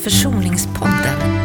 [0.00, 1.41] Försoningspodden.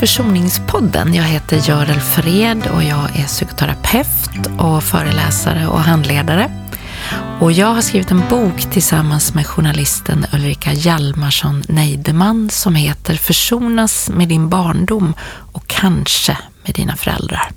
[0.00, 1.14] Försoningspodden.
[1.14, 6.50] Jag heter Görel Fred och jag är psykoterapeut och föreläsare och handledare.
[7.40, 14.08] Och jag har skrivit en bok tillsammans med journalisten Ulrika Hjalmarsson Neideman som heter Försonas
[14.08, 15.14] med din barndom
[15.52, 17.50] och kanske med dina föräldrar.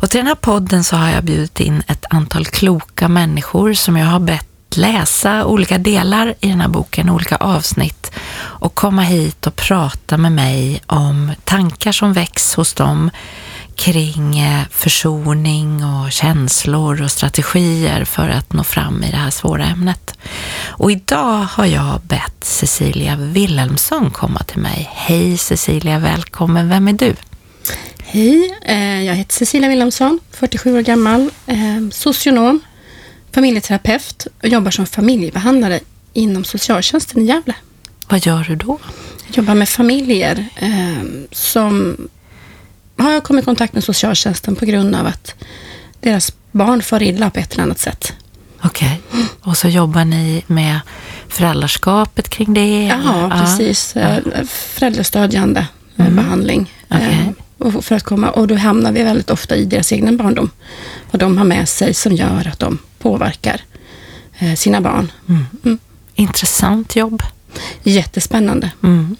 [0.00, 3.96] Och till den här podden så har jag bjudit in ett antal kloka människor som
[3.96, 9.46] jag har bett läsa olika delar i den här boken, olika avsnitt och komma hit
[9.46, 13.10] och prata med mig om tankar som väcks hos dem
[13.76, 19.64] kring eh, försoning och känslor och strategier för att nå fram i det här svåra
[19.64, 20.18] ämnet.
[20.66, 24.90] Och idag har jag bett Cecilia Wilhelmsson komma till mig.
[24.92, 26.68] Hej Cecilia, välkommen.
[26.68, 27.14] Vem är du?
[27.98, 31.56] Hej, eh, jag heter Cecilia Wilhelmsson, 47 år gammal, eh,
[31.92, 32.60] socionom,
[33.36, 35.80] familjeterapeut och jobbar som familjebehandlare
[36.12, 37.54] inom socialtjänsten i Gävle.
[38.08, 38.78] Vad gör du då?
[39.26, 41.96] Jag jobbar med familjer eh, som
[42.98, 45.34] har kommit i kontakt med socialtjänsten på grund av att
[46.00, 48.12] deras barn far illa på ett eller annat sätt.
[48.62, 49.00] Okej,
[49.40, 50.80] och så jobbar ni med
[51.28, 52.86] föräldraskapet kring det?
[53.04, 53.92] Ja, precis.
[53.96, 54.16] Ja.
[54.48, 56.16] Föräldrastödjande mm.
[56.16, 56.72] behandling.
[56.90, 57.32] Okay.
[57.82, 60.50] För att komma, och då hamnar vi väldigt ofta i deras egen barndom.
[61.10, 63.60] Vad de har med sig som gör att de påverkar
[64.38, 65.12] eh, sina barn.
[65.28, 65.46] Mm.
[65.64, 65.78] Mm.
[66.14, 67.22] Intressant jobb.
[67.82, 68.70] Jättespännande.
[68.82, 69.16] Mm.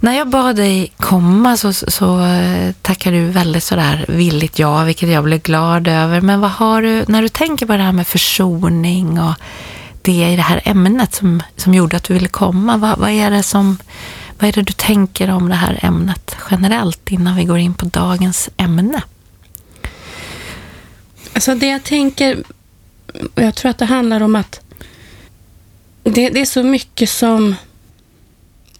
[0.00, 2.20] När jag bad dig komma så, så
[2.82, 6.20] tackade du väldigt sådär villigt ja, vilket jag blev glad över.
[6.20, 9.34] Men vad har du, när du tänker på det här med försoning och
[10.02, 13.30] det i det här ämnet som, som gjorde att du ville komma, vad, vad är
[13.30, 13.78] det som
[14.42, 17.86] vad är det du tänker om det här ämnet generellt innan vi går in på
[17.86, 19.02] dagens ämne?
[21.32, 22.42] Alltså det jag tänker,
[23.34, 24.60] och jag tror att det handlar om att
[26.02, 27.54] det, det, är så mycket som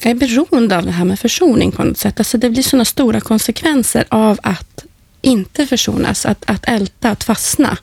[0.00, 2.20] är beroende av det här med försoning på något sätt.
[2.20, 4.84] Alltså det blir sådana stora konsekvenser av att
[5.20, 7.76] inte försonas, att, att älta, att fastna.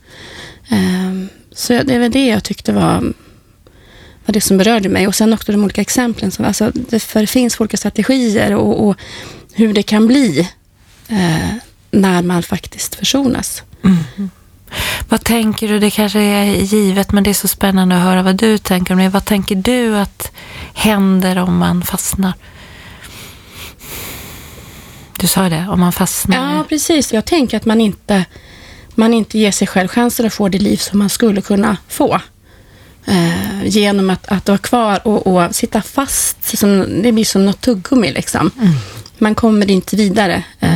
[0.71, 3.13] Um, så det är väl det jag tyckte var
[4.25, 5.07] var det som berörde mig.
[5.07, 6.31] Och sen också de olika exemplen.
[6.31, 8.95] Som, alltså, det, för det finns olika strategier och, och
[9.53, 10.39] hur det kan bli
[11.07, 11.49] eh,
[11.91, 13.63] när man faktiskt försonas.
[13.83, 14.29] Mm.
[15.09, 18.35] Vad tänker du, det kanske är givet, men det är så spännande att höra vad
[18.35, 19.09] du tänker om det.
[19.09, 20.31] Vad tänker du att
[20.73, 22.33] händer om man fastnar?
[25.19, 26.55] Du sa det, om man fastnar.
[26.55, 27.13] Ja, precis.
[27.13, 28.25] Jag tänker att man inte,
[28.95, 32.19] man inte ger sig själv chansen att få det liv som man skulle kunna få.
[33.09, 36.57] Eh, genom att, att vara kvar och, och sitta fast.
[36.57, 38.11] Som, det blir som något tuggummi.
[38.11, 38.51] Liksom.
[38.61, 38.73] Mm.
[39.17, 40.69] Man kommer inte vidare eh,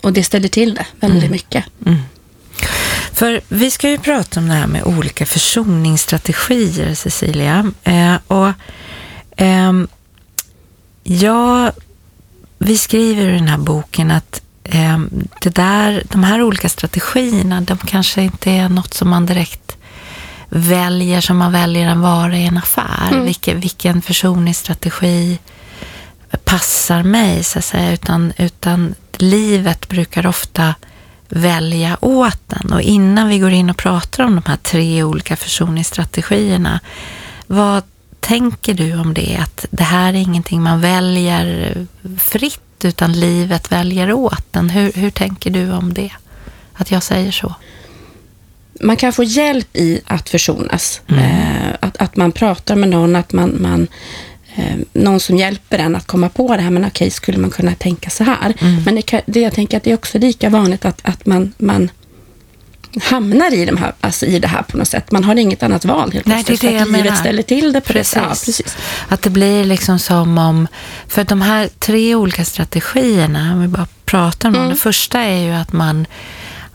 [0.00, 1.32] och det ställer till det väldigt mm.
[1.32, 1.64] mycket.
[1.86, 1.98] Mm.
[3.12, 7.72] För vi ska ju prata om det här med olika försoningsstrategier, Cecilia.
[7.84, 8.52] Eh, och
[9.36, 9.72] eh,
[11.02, 11.72] ja,
[12.58, 14.98] vi skriver i den här boken att eh,
[15.40, 19.63] det där, de här olika strategierna, de kanske inte är något som man direkt
[20.54, 23.08] väljer som man väljer en vara i en affär.
[23.10, 23.24] Mm.
[23.24, 25.38] Vilken, vilken försoningsstrategi
[26.44, 27.92] passar mig, så att säga.
[27.92, 30.74] Utan, utan livet brukar ofta
[31.28, 32.72] välja åt den.
[32.72, 36.80] Och innan vi går in och pratar om de här tre olika försoningsstrategierna,
[37.46, 37.82] vad
[38.20, 39.38] tänker du om det?
[39.42, 41.86] Att det här är ingenting man väljer
[42.18, 44.70] fritt, utan livet väljer åt den.
[44.70, 46.12] Hur, hur tänker du om det?
[46.72, 47.54] Att jag säger så?
[48.80, 51.00] Man kan få hjälp i att försonas.
[51.08, 51.24] Mm.
[51.24, 53.88] Eh, att, att man pratar med någon, att man, man
[54.54, 57.74] eh, någon som hjälper en att komma på det här, men okej, skulle man kunna
[57.74, 58.54] tänka så här?
[58.60, 58.82] Mm.
[58.84, 61.52] Men det, kan, det, jag tänker att det är också lika vanligt att, att man,
[61.58, 61.90] man
[63.02, 65.12] hamnar i, de här, alltså i det här på något sätt.
[65.12, 67.16] Man har inget annat val helt Nej, det är det för att livet menar.
[67.16, 68.14] ställer till det på precis.
[68.14, 68.76] det ja, precis.
[69.08, 70.68] Att det blir liksom som om,
[71.08, 74.64] för de här tre olika strategierna, om vi bara pratar om mm.
[74.66, 74.74] dem.
[74.74, 76.06] Det första är ju att man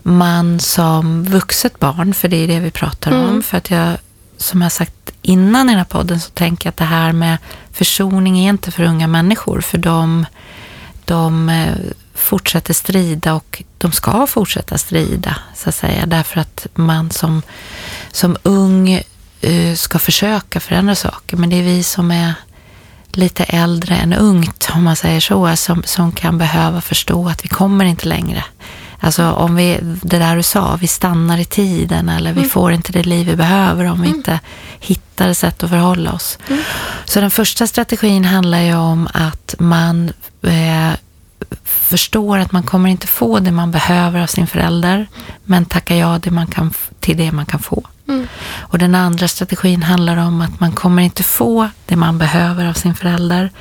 [0.10, 3.30] man som vuxet barn, för det är det vi pratar mm.
[3.30, 3.98] om, för att jag,
[4.38, 7.38] som jag sagt innan i den här podden, så tänker jag att det här med
[7.72, 10.26] försoning är inte för unga människor, för de,
[11.06, 11.74] de eh,
[12.14, 17.42] fortsätter strida och de ska fortsätta strida, så att säga, därför att man som,
[18.12, 19.02] som ung
[19.44, 21.38] uh, ska försöka förändra saker.
[21.38, 22.34] Men det är vi som är
[23.12, 27.50] lite äldre än ungt, om man säger så, som, som kan behöva förstå att vi
[27.50, 28.44] kommer inte längre.
[29.00, 32.50] Alltså om vi, det där du sa, vi stannar i tiden eller vi mm.
[32.50, 34.18] får inte det liv vi behöver om vi mm.
[34.18, 34.40] inte
[34.80, 36.38] hittar ett sätt att förhålla oss.
[36.48, 36.64] Mm.
[37.06, 40.92] Så den första strategin handlar ju om att man eh,
[41.64, 45.08] förstår att man kommer inte få det man behöver av sin förälder,
[45.44, 47.84] men tackar ja det man kan, till det man kan få.
[48.08, 48.28] Mm.
[48.58, 52.74] Och den andra strategin handlar om att man kommer inte få det man behöver av
[52.74, 53.52] sin förälder,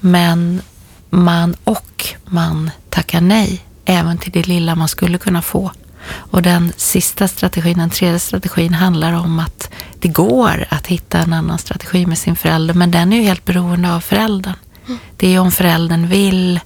[0.00, 0.62] men
[1.10, 5.72] man och man tackar nej även till det lilla man skulle kunna få.
[6.12, 11.32] Och den sista strategin, den tredje strategin, handlar om att det går att hitta en
[11.32, 14.54] annan strategi med sin förälder, men den är ju helt beroende av föräldern.
[14.86, 14.98] Mm.
[15.16, 16.60] Det är om föräldern vill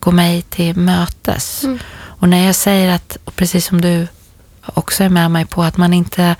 [0.00, 1.64] gå mig till mötes.
[1.64, 1.78] Mm.
[1.92, 4.06] Och när jag säger att, precis som du
[4.64, 6.36] också är med mig på, att man inte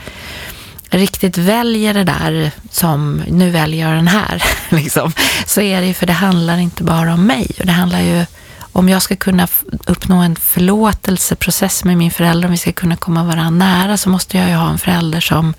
[0.91, 5.13] riktigt väljer det där som nu väljer jag den här, liksom,
[5.47, 7.51] så är det ju för det handlar inte bara om mig.
[7.59, 8.27] Och det handlar ju
[8.73, 9.49] om jag ska kunna
[9.87, 14.39] uppnå en förlåtelseprocess med min förälder, om vi ska kunna komma varandra nära, så måste
[14.39, 15.55] jag ju ha en förälder som,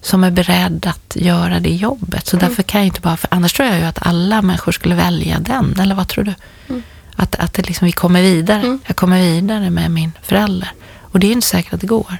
[0.00, 2.26] som är beredd att göra det jobbet.
[2.26, 2.48] Så mm.
[2.48, 5.38] därför kan jag inte bara, för annars tror jag ju att alla människor skulle välja
[5.38, 6.34] den, eller vad tror du?
[6.68, 6.82] Mm.
[7.16, 8.60] Att, att det liksom, vi kommer vidare.
[8.60, 8.80] Mm.
[8.86, 10.72] Jag kommer vidare med min förälder.
[11.00, 12.16] Och det är inte säkert att det går.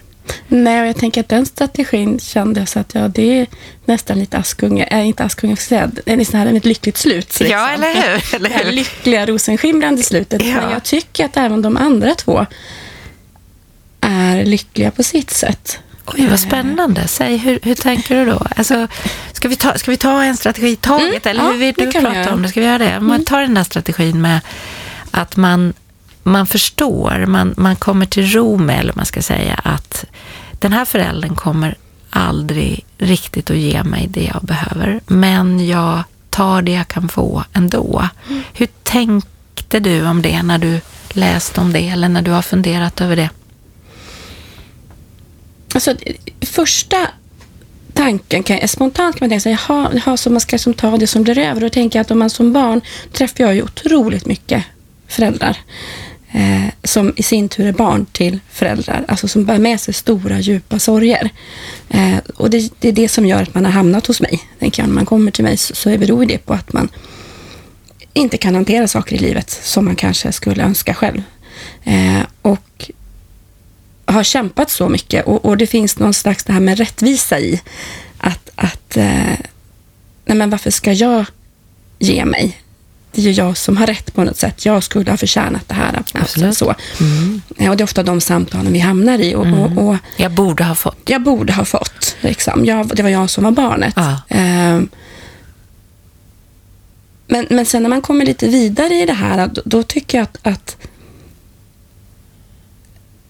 [0.49, 3.47] Nej, och jag tänker att den strategin kändes att ja, det är
[3.85, 7.41] nästan lite Askunge, äh, inte Askunge, det är nästan ett lyckligt slut.
[7.41, 7.47] Liksom.
[7.47, 8.35] Ja, eller hur?
[8.37, 8.65] Eller hur?
[8.65, 10.45] Det lyckliga rosenskimrande slutet.
[10.45, 10.55] Ja.
[10.55, 12.47] Men jag tycker att även de andra två
[14.01, 15.79] är lyckliga på sitt sätt.
[16.07, 17.09] Oj, vad spännande.
[17.09, 18.47] Säg, hur, hur tänker du då?
[18.57, 18.89] Alltså,
[19.33, 21.27] ska, vi ta, ska vi ta en strategi i taget?
[21.27, 22.49] Mm, eller hur vill du prata om det?
[22.49, 22.97] Ska vi göra det?
[22.97, 23.25] Om man mm.
[23.25, 24.41] tar den där strategin med
[25.11, 25.73] att man
[26.23, 30.05] man förstår, man, man kommer till ro med, eller man ska säga, att
[30.53, 31.77] den här föräldern kommer
[32.11, 37.45] aldrig riktigt att ge mig det jag behöver, men jag tar det jag kan få
[37.53, 38.09] ändå.
[38.29, 38.43] Mm.
[38.53, 43.01] Hur tänkte du om det när du läste om det eller när du har funderat
[43.01, 43.31] över det?
[45.75, 45.95] Alltså,
[46.41, 46.97] första
[47.93, 51.07] tanken, kan, spontant kan man tänka sig, jaha, jaha, så man ska liksom ta det
[51.07, 51.61] som blir över.
[51.61, 52.81] Då tänker jag att om man som barn
[53.13, 54.65] träffar jag ju otroligt mycket
[55.09, 55.57] föräldrar
[56.33, 60.41] eh, som i sin tur är barn till föräldrar, alltså som bär med sig stora
[60.41, 61.31] djupa sorger.
[61.89, 64.41] Eh, och det, det, är det som gör att man har hamnat hos mig.
[64.59, 64.89] Tänker jag.
[64.89, 66.89] När man kommer till mig så, så beror det på att man
[68.13, 71.23] inte kan hantera saker i livet som man kanske skulle önska själv.
[71.85, 72.91] Eh, och
[74.05, 77.61] har kämpat så mycket och, och, det finns någon slags det här med rättvisa i
[78.19, 79.37] att, att eh,
[80.25, 81.25] nej men varför ska jag
[81.99, 82.61] ge mig?
[83.13, 84.67] Det är ju jag som har rätt på något sätt.
[84.67, 86.03] Jag skulle ha förtjänat det här.
[86.15, 86.57] Absolut.
[86.57, 86.75] Så.
[87.01, 87.43] Mm.
[87.71, 89.35] Och det är ofta de samtalen vi hamnar i.
[89.35, 89.59] Och, mm.
[89.79, 91.09] och, och, jag borde ha fått.
[91.09, 92.17] Jag borde ha fått.
[92.21, 92.65] Liksom.
[92.65, 93.95] Jag, det var jag som var barnet.
[93.97, 94.21] Ja.
[94.29, 94.89] Um,
[97.27, 100.23] men, men sen när man kommer lite vidare i det här, då, då tycker jag
[100.23, 100.77] att, att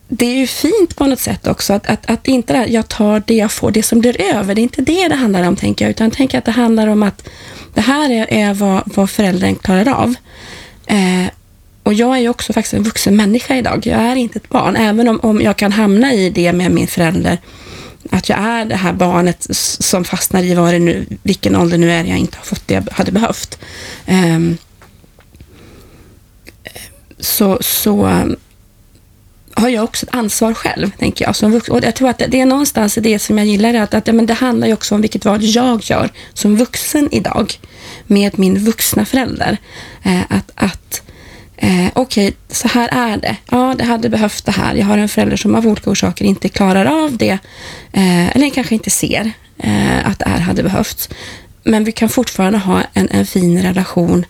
[0.08, 3.22] det är ju fint på något sätt också att, att, att inte det jag tar
[3.26, 4.54] det jag får, det som blir över.
[4.54, 6.86] Det är inte det det handlar om, tänker jag, utan jag tänker att det handlar
[6.86, 7.28] om att
[7.74, 10.14] det här är, är vad, vad föräldern klarar av.
[10.86, 11.30] Eh,
[11.82, 13.86] och jag är ju också faktiskt en vuxen människa idag.
[13.86, 16.86] Jag är inte ett barn, även om, om jag kan hamna i det med min
[16.86, 17.38] förälder,
[18.10, 19.46] att jag är det här barnet
[19.80, 22.74] som fastnar i vad det nu, vilken ålder nu är jag inte har fått det
[22.74, 23.58] jag hade behövt.
[24.06, 24.40] Eh,
[27.18, 28.22] så, så
[29.54, 31.36] har jag också ett ansvar själv, tänker jag.
[31.36, 31.74] Som vuxen.
[31.74, 34.34] Och jag tror att det är någonstans det som jag gillar, att, att men det
[34.34, 37.52] handlar ju också om vilket val jag gör som vuxen idag
[38.06, 39.56] med min vuxna förälder.
[40.02, 41.02] Eh, att, att
[41.56, 43.36] eh, okej, okay, så här är det.
[43.50, 44.74] Ja, det hade behövt det här.
[44.74, 47.38] Jag har en förälder som av olika orsaker inte klarar av det,
[47.92, 51.08] eh, eller kanske inte ser eh, att det här hade behövts.
[51.62, 54.26] Men vi kan fortfarande ha en, en fin relation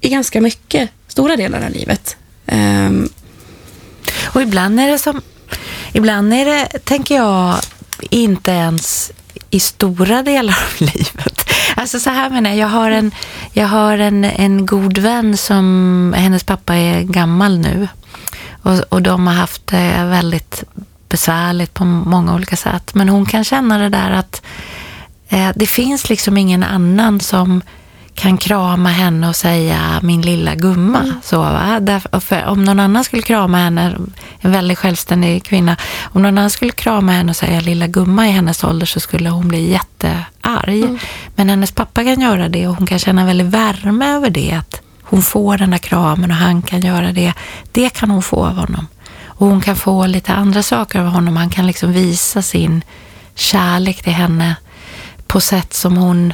[0.00, 2.16] i ganska mycket, stora delar av livet.
[2.46, 3.08] Um,
[4.24, 5.22] och ibland är det som,
[5.92, 7.56] ibland är det, tänker jag,
[8.10, 9.12] inte ens
[9.50, 11.50] i stora delar av livet.
[11.76, 13.10] Alltså så här menar jag, jag har en,
[13.52, 17.88] jag har en, en god vän som, hennes pappa är gammal nu.
[18.62, 20.64] Och, och de har haft det väldigt
[21.08, 22.94] besvärligt på många olika sätt.
[22.94, 24.42] Men hon kan känna det där att
[25.28, 27.62] eh, det finns liksom ingen annan som
[28.18, 30.98] kan krama henne och säga min lilla gumma.
[30.98, 31.14] Mm.
[31.22, 31.80] Så, va?
[31.80, 33.96] Därför, om någon annan skulle krama henne,
[34.40, 38.30] en väldigt självständig kvinna, om någon annan skulle krama henne och säga lilla gumma i
[38.30, 40.84] hennes ålder så skulle hon bli jättearg.
[40.84, 40.98] Mm.
[41.34, 44.52] Men hennes pappa kan göra det och hon kan känna väldigt värme över det.
[44.52, 47.32] Att hon får den där kramen och han kan göra det.
[47.72, 48.86] Det kan hon få av honom.
[49.26, 51.36] Och hon kan få lite andra saker av honom.
[51.36, 52.84] Han kan liksom visa sin
[53.34, 54.56] kärlek till henne
[55.26, 56.32] på sätt som hon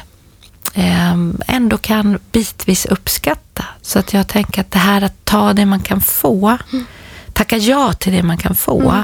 [1.47, 3.65] ändå kan bitvis uppskatta.
[3.81, 6.85] Så att jag tänker att det här att ta det man kan få, mm.
[7.33, 9.03] tacka ja till det man kan få, mm.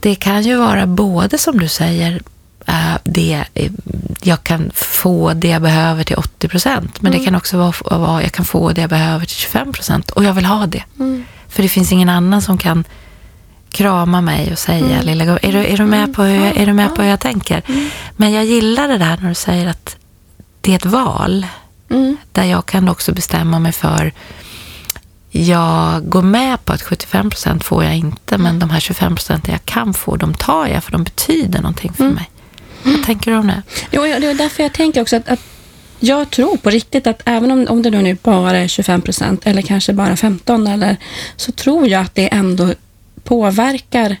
[0.00, 2.22] det kan ju vara både som du säger,
[2.68, 3.44] uh, det,
[4.22, 7.18] jag kan få det jag behöver till 80 procent, men mm.
[7.18, 10.24] det kan också vara, vara jag kan få det jag behöver till 25 procent och
[10.24, 10.82] jag vill ha det.
[10.98, 11.24] Mm.
[11.48, 12.84] För det finns ingen annan som kan
[13.70, 15.06] krama mig och säga, mm.
[15.06, 17.20] lilla är du, är du med på hur jag, är du med på hur jag
[17.20, 17.62] tänker?
[17.66, 17.90] Mm.
[18.16, 19.96] Men jag gillar det där när du säger att
[20.64, 21.46] det är ett val.
[21.90, 22.16] Mm.
[22.32, 24.12] Där jag kan också bestämma mig för,
[25.30, 29.52] jag går med på att 75 procent får jag inte, men de här 25 procenten
[29.52, 32.14] jag kan få, de tar jag för de betyder någonting för mm.
[32.14, 32.30] mig.
[32.82, 33.62] Vad tänker du om det?
[33.90, 35.40] Jo, det är därför jag tänker också att, att
[36.00, 39.62] jag tror på riktigt att även om, om det nu bara är 25 procent eller
[39.62, 40.96] kanske bara 15 eller
[41.36, 42.74] så tror jag att det ändå
[43.24, 44.16] påverkar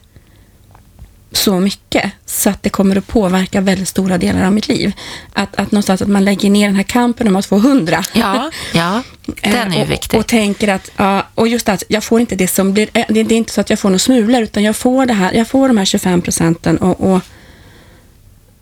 [1.36, 4.92] så mycket så att det kommer att påverka väldigt stora delar av mitt liv.
[5.32, 8.04] Att, att någonstans att man lägger ner den här kampen om att få hundra.
[8.12, 9.02] Ja, ja
[9.42, 10.20] den är ju och, viktig.
[10.20, 13.34] Och tänker att, ja, och just att jag får inte det som blir, det, det
[13.34, 15.68] är inte så att jag får några smulor, utan jag får det här, jag får
[15.68, 17.20] de här 25 procenten och, och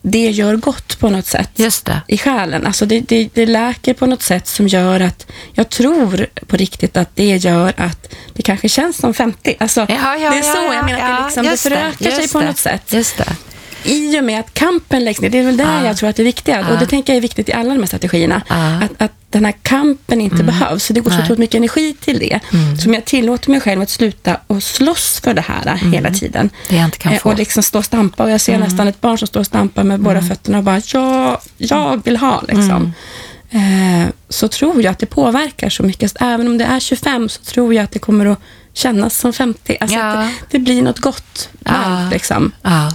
[0.02, 1.50] det gör gott på något sätt
[2.08, 2.66] i själen.
[2.66, 6.96] Alltså det, det, det läker på något sätt som gör att jag tror på riktigt
[6.96, 9.56] att det gör att det kanske känns som 50.
[9.60, 12.28] Alltså, ja, ja, det är så ja, jag menar, att det, liksom, det förökar sig
[12.28, 12.90] på något sätt.
[13.84, 15.86] Det i och med att kampen läggs ner, det är väl där ah.
[15.86, 16.54] jag tror att det är viktigt.
[16.54, 16.72] Ah.
[16.72, 18.42] Och det tänker jag är viktigt i alla de här strategierna.
[18.48, 18.76] Ah.
[18.76, 20.46] Att, att den här kampen inte mm.
[20.46, 20.84] behövs.
[20.84, 22.40] Så det går så otroligt mycket energi till det.
[22.52, 22.76] Mm.
[22.76, 25.92] Så om jag tillåter mig själv att sluta och slåss för det här mm.
[25.92, 26.50] hela tiden.
[26.68, 27.28] Det jag inte kan eh, få.
[27.28, 28.24] Och liksom stå och stampa.
[28.24, 28.68] Och jag ser mm.
[28.68, 30.28] nästan ett barn som står och stampar med båda mm.
[30.28, 32.92] fötterna och bara, ja, jag vill ha liksom.
[33.50, 34.02] Mm.
[34.02, 36.16] Eh, så tror jag att det påverkar så mycket.
[36.20, 38.38] Även om det är 25 så tror jag att det kommer att
[38.72, 39.76] kännas som 50.
[39.80, 40.12] Alltså ja.
[40.12, 42.08] det, det, blir något gott ja.
[42.10, 42.52] liksom.
[42.62, 42.92] Ja.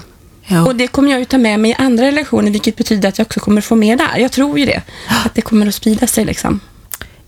[0.47, 0.65] Jo.
[0.65, 3.25] Och det kommer jag ju ta med mig i andra relationer, vilket betyder att jag
[3.25, 4.17] också kommer få med där.
[4.17, 4.81] Jag tror ju det.
[5.25, 6.59] Att det kommer att sprida sig liksom.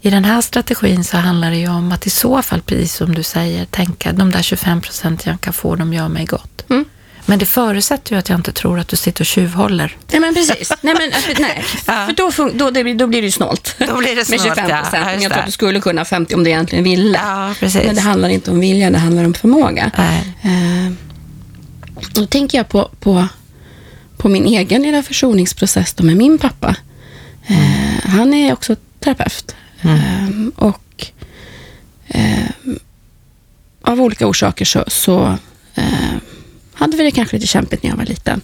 [0.01, 3.15] I den här strategin så handlar det ju om att i så fall, precis som
[3.15, 6.69] du säger, tänka de där 25 procenten jag kan få, de gör mig gott.
[6.69, 6.85] Mm.
[7.25, 9.97] Men det förutsätter ju att jag inte tror att du sitter och tjuvhåller.
[10.11, 10.73] Nej, men precis.
[10.81, 11.63] nej, men, nej.
[11.87, 12.05] Ja.
[12.05, 13.75] För då, då, då, då blir det ju snålt.
[13.77, 15.05] Då blir det snålt, Med 25 procent.
[15.05, 17.19] Ja, jag tror att du skulle kunna 50 om du egentligen ville.
[17.23, 17.85] Ja, precis.
[17.85, 19.91] Men det handlar inte om vilja, det handlar om förmåga.
[19.97, 20.35] Nej.
[20.45, 20.93] Uh,
[22.13, 23.27] då tänker jag på, på
[24.19, 26.75] på min egen lilla försoningsprocess då med min pappa.
[27.47, 27.61] Mm.
[27.61, 29.55] Eh, han är också terapeut.
[29.81, 30.51] Mm.
[30.57, 31.05] Eh, och
[32.07, 32.49] eh,
[33.81, 35.37] av olika orsaker så, så
[35.75, 36.15] eh,
[36.73, 38.41] hade vi det kanske lite kämpigt när jag var liten.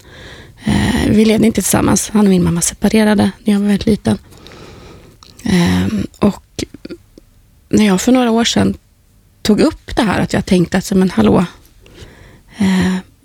[0.64, 2.10] Eh, vi levde inte tillsammans.
[2.10, 4.18] Han och min mamma separerade när jag var väldigt liten.
[5.44, 5.88] Eh,
[6.20, 6.64] och
[7.70, 8.78] när jag för några år sedan
[9.42, 11.46] tog upp det här att jag tänkte att, men hallå,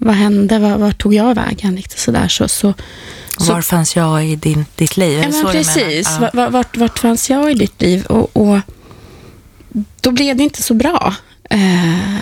[0.00, 0.58] vad hände?
[0.58, 1.76] Var, var tog jag vägen?
[1.76, 2.28] Lite sådär.
[2.28, 2.74] Så, så,
[3.38, 5.22] så, var fanns jag i din, ditt liv?
[5.22, 6.08] Ja, men precis.
[6.20, 6.30] Ja.
[6.32, 8.06] Vart, vart, vart fanns jag i ditt liv?
[8.06, 8.58] Och, och
[10.00, 11.14] då blev det inte så bra.
[11.50, 12.16] Eh,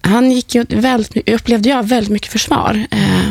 [0.00, 2.86] han gick ju väldigt, upplevde jag, väldigt mycket försvar.
[2.90, 3.30] Eh,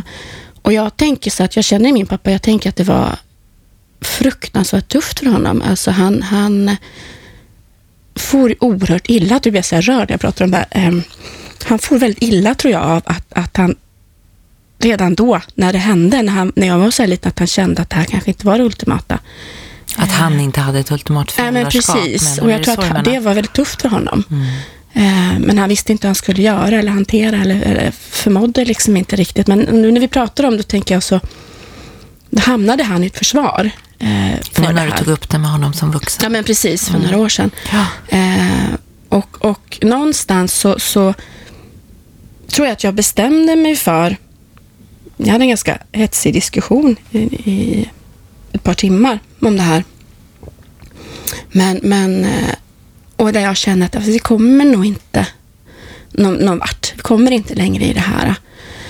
[0.62, 3.16] och jag tänker så att jag känner min pappa, jag tänker att det var
[4.02, 5.62] fruktansvärt tufft för honom.
[5.62, 6.76] Alltså han, han
[8.16, 9.40] for oerhört illa.
[9.44, 10.88] Du blir så här rörd när jag pratar om det här.
[10.88, 10.94] Eh,
[11.64, 13.76] han for väldigt illa tror jag av att, att han
[14.80, 17.48] redan då, när det hände, när, han, när jag var så här liten, att han
[17.48, 19.20] kände att det här kanske inte var det ultimata.
[19.96, 21.98] Att han eh, inte hade ett ultimat föräldraskap?
[21.98, 22.40] Ja, precis.
[22.40, 24.24] Och jag tror att det var väldigt tufft för honom.
[24.32, 24.48] Mm.
[24.94, 28.98] Eh, men han visste inte hur han skulle göra eller hantera eller, eller förmådde liksom
[28.98, 29.48] inte riktigt.
[29.48, 31.20] Men nu när vi pratar om det, tänker jag så,
[32.30, 33.70] då hamnade han i ett försvar.
[34.00, 36.24] Eh, för nu när du tog upp det med honom som vuxen?
[36.24, 37.02] Ja, men precis, för mm.
[37.02, 37.52] några år sedan.
[37.72, 37.86] Ja.
[38.18, 38.74] Eh,
[39.10, 41.14] och, och någonstans så, så
[42.48, 44.18] tror jag att jag bestämde mig för
[45.18, 47.90] jag hade en ganska hetsig diskussion i, i
[48.52, 49.84] ett par timmar om det här.
[51.52, 52.56] Men, men eh,
[53.16, 55.28] och där jag känner att alltså, vi kommer nog inte
[56.12, 56.94] någon, någon vart.
[56.96, 58.36] Vi kommer inte längre i det här.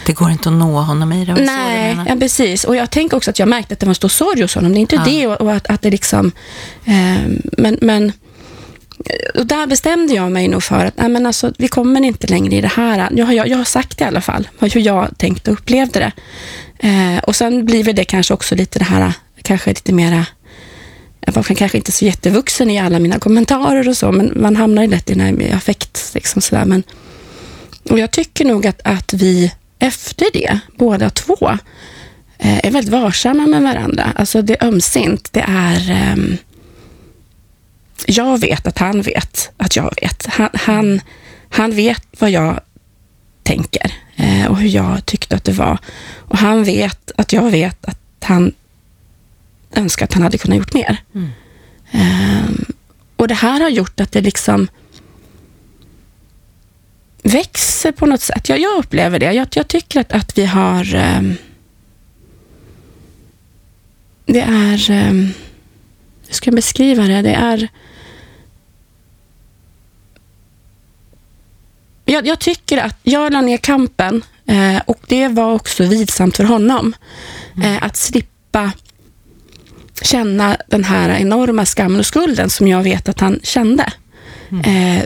[0.06, 1.34] Det går inte att nå honom i det?
[1.34, 2.64] Nej, ja, precis.
[2.64, 4.72] Och jag tänker också att jag märkte att det var en stor sorg hos honom.
[4.72, 5.04] Det är inte ja.
[5.06, 6.32] det och, och att, att, det liksom...
[6.86, 8.12] Eh, men, men
[9.36, 12.56] och där bestämde jag mig nog för att nej, men alltså, vi kommer inte längre
[12.56, 13.10] i det här.
[13.12, 16.12] Jag har, jag, jag har sagt i alla fall hur jag tänkte och upplevde det.
[16.88, 19.14] Eh, och sen blir det kanske också lite det här,
[19.44, 20.26] kanske lite mera
[21.28, 24.82] jag var kanske inte så jättevuxen i alla mina kommentarer och så, men man hamnar
[24.82, 26.12] ju lätt i den här affekt.
[26.14, 26.66] Liksom sådär.
[26.66, 26.84] Men,
[27.90, 31.50] och jag tycker nog att, att vi efter det, båda två,
[32.38, 34.12] eh, är väldigt varsamma med varandra.
[34.16, 35.30] Alltså det är ömsint.
[35.32, 35.92] Det är...
[35.92, 36.16] Eh,
[38.08, 40.26] jag vet att han vet att jag vet.
[40.26, 41.02] Han, han,
[41.50, 42.60] han vet vad jag
[43.44, 45.78] tänker eh, och hur jag tyckte att det var.
[46.18, 48.54] Och han vet att jag vet att han
[49.72, 50.98] önskar att han hade kunnat gjort mer.
[51.16, 51.30] Mm.
[51.92, 52.50] Eh,
[53.16, 54.68] och det här har gjort att det liksom
[57.24, 58.50] växer på något sätt.
[58.50, 59.34] Jag, jag upplever det.
[59.34, 60.96] Jag, jag tycker att, att vi har...
[60.96, 61.22] Eh,
[64.26, 65.47] det är...
[66.28, 67.22] Hur ska jag beskriva det?
[67.22, 67.68] Det är...
[72.06, 76.44] Jag, jag tycker att jag la ner kampen eh, och det var också vidsamt för
[76.44, 76.96] honom.
[77.56, 77.72] Mm.
[77.72, 78.72] Eh, att slippa
[80.02, 83.94] känna den här enorma skammen och skulden som jag vet att han kände.
[84.50, 84.98] Mm.
[84.98, 85.04] Eh,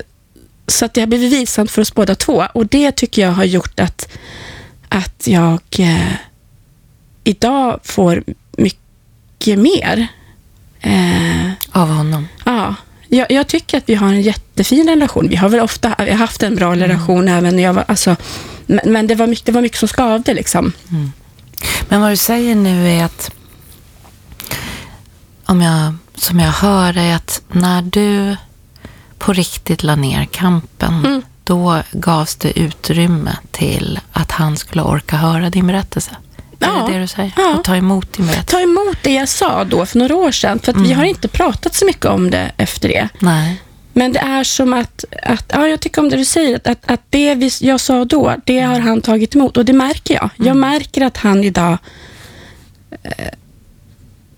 [0.67, 3.43] så att det har blivit vidsamt för oss båda två och det tycker jag har
[3.43, 4.17] gjort att,
[4.89, 6.13] att jag eh,
[7.23, 8.23] idag får
[8.57, 10.07] mycket mer.
[10.81, 12.27] Eh, Av honom?
[12.45, 12.75] Ja.
[13.07, 15.27] Jag, jag, tycker att vi har en jättefin relation.
[15.29, 16.79] Vi har väl ofta vi har haft en bra mm.
[16.79, 17.85] relation även när jag var...
[17.87, 18.15] Alltså,
[18.65, 20.73] men, men det, var mycket, det var mycket som skavde liksom.
[20.89, 21.11] Mm.
[21.89, 23.31] Men vad du säger nu är att
[25.45, 28.35] om jag, som jag hör är att när du
[29.17, 31.21] på riktigt la ner kampen, mm.
[31.43, 36.11] då gavs det utrymme till att han skulle orka höra din berättelse.
[36.61, 36.83] Ja.
[36.83, 37.31] Är det det du säger?
[37.37, 37.55] Ja.
[37.57, 38.51] Och ta emot din berättelse?
[38.51, 40.59] Ta emot det jag sa då för några år sedan.
[40.59, 40.83] För mm.
[40.83, 43.09] vi har inte pratat så mycket om det efter det.
[43.19, 43.61] Nej.
[43.93, 46.91] Men det är som att, att ja, jag tycker om det du säger, att, att,
[46.91, 49.57] att det vi, jag sa då, det har han tagit emot.
[49.57, 50.29] Och det märker jag.
[50.37, 50.47] Mm.
[50.47, 51.77] Jag märker att han idag
[53.03, 53.27] eh,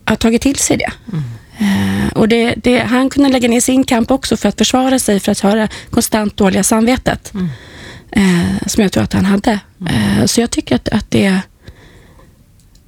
[0.06, 0.92] har tagit till sig det.
[1.12, 1.24] Mm.
[1.58, 5.20] Eh, och det, det, han kunde lägga ner sin kamp också för att försvara sig,
[5.20, 7.34] för att ha det konstant dåliga samvetet.
[7.34, 7.50] Mm.
[8.12, 9.60] Eh, som jag tror att han hade.
[9.82, 10.20] Mm.
[10.20, 11.40] Eh, så jag tycker att, att det,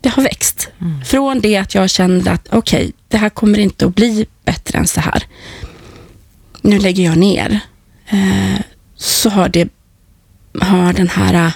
[0.05, 0.69] det har växt.
[0.81, 1.05] Mm.
[1.05, 4.79] Från det att jag kände att okej, okay, det här kommer inte att bli bättre
[4.79, 5.23] än så här.
[6.61, 7.59] Nu lägger jag ner.
[8.07, 8.61] Eh,
[8.95, 9.69] så har det
[10.61, 11.51] har den här,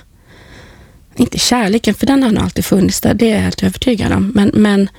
[1.15, 4.31] inte kärleken, för den har nog alltid funnits där, det är jag helt övertygad om,
[4.35, 4.89] men, men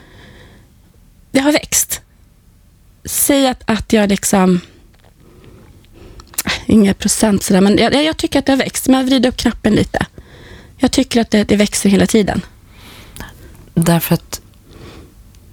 [1.31, 2.01] det har växt.
[3.05, 4.61] Säg att, att jag liksom...
[6.67, 8.89] Inga procent sådär, men jag, jag tycker att det har växt.
[8.89, 10.07] Men jag vrider upp knappen lite.
[10.79, 12.43] Jag tycker att det, det växer hela tiden.
[13.75, 14.41] Därför att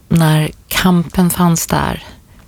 [0.10, 2.04] när kampen fanns där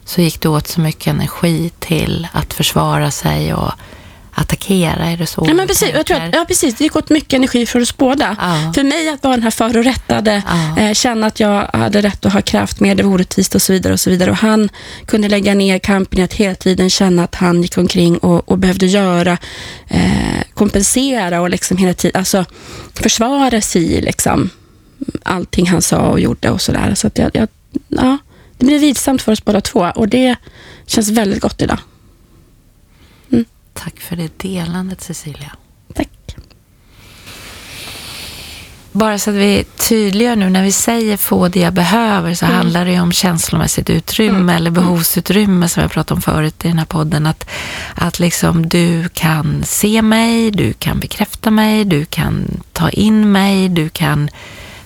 [0.05, 3.71] så gick det åt så mycket energi till att försvara sig och
[4.39, 5.45] attackera, är det så?
[5.47, 5.89] Ja, men precis.
[5.93, 6.75] Jag tror att, ja, precis.
[6.75, 8.35] Det gick åt mycket energi för oss båda.
[8.39, 8.71] Ja.
[8.75, 10.81] För mig att vara den här förorättade, ja.
[10.81, 13.73] eh, känna att jag hade rätt att ha kraft med det var orättvist och så
[13.73, 13.93] vidare.
[13.93, 14.31] Och så vidare.
[14.31, 14.69] Och han
[15.05, 18.57] kunde lägga ner kampen i att hela tiden känna att han gick omkring och, och
[18.57, 19.37] behövde göra,
[19.87, 22.45] eh, kompensera och liksom hela tiden, alltså
[22.93, 24.49] försvara sig liksom
[25.23, 26.95] allting han sa och gjorde och sådär.
[26.95, 27.47] Så att jag, jag,
[27.87, 28.17] ja,
[28.57, 30.35] det blir vidsamt för oss båda två och det
[30.85, 31.79] känns väldigt gott idag.
[33.73, 35.51] Tack för det delandet Cecilia.
[35.93, 36.09] Tack.
[38.91, 42.57] Bara så att vi tydliggör nu, när vi säger få det jag behöver så mm.
[42.57, 44.49] handlar det om känslomässigt utrymme mm.
[44.49, 47.27] eller behovsutrymme som jag pratade om förut i den här podden.
[47.27, 47.49] Att,
[47.95, 53.69] att liksom du kan se mig, du kan bekräfta mig, du kan ta in mig,
[53.69, 54.29] du kan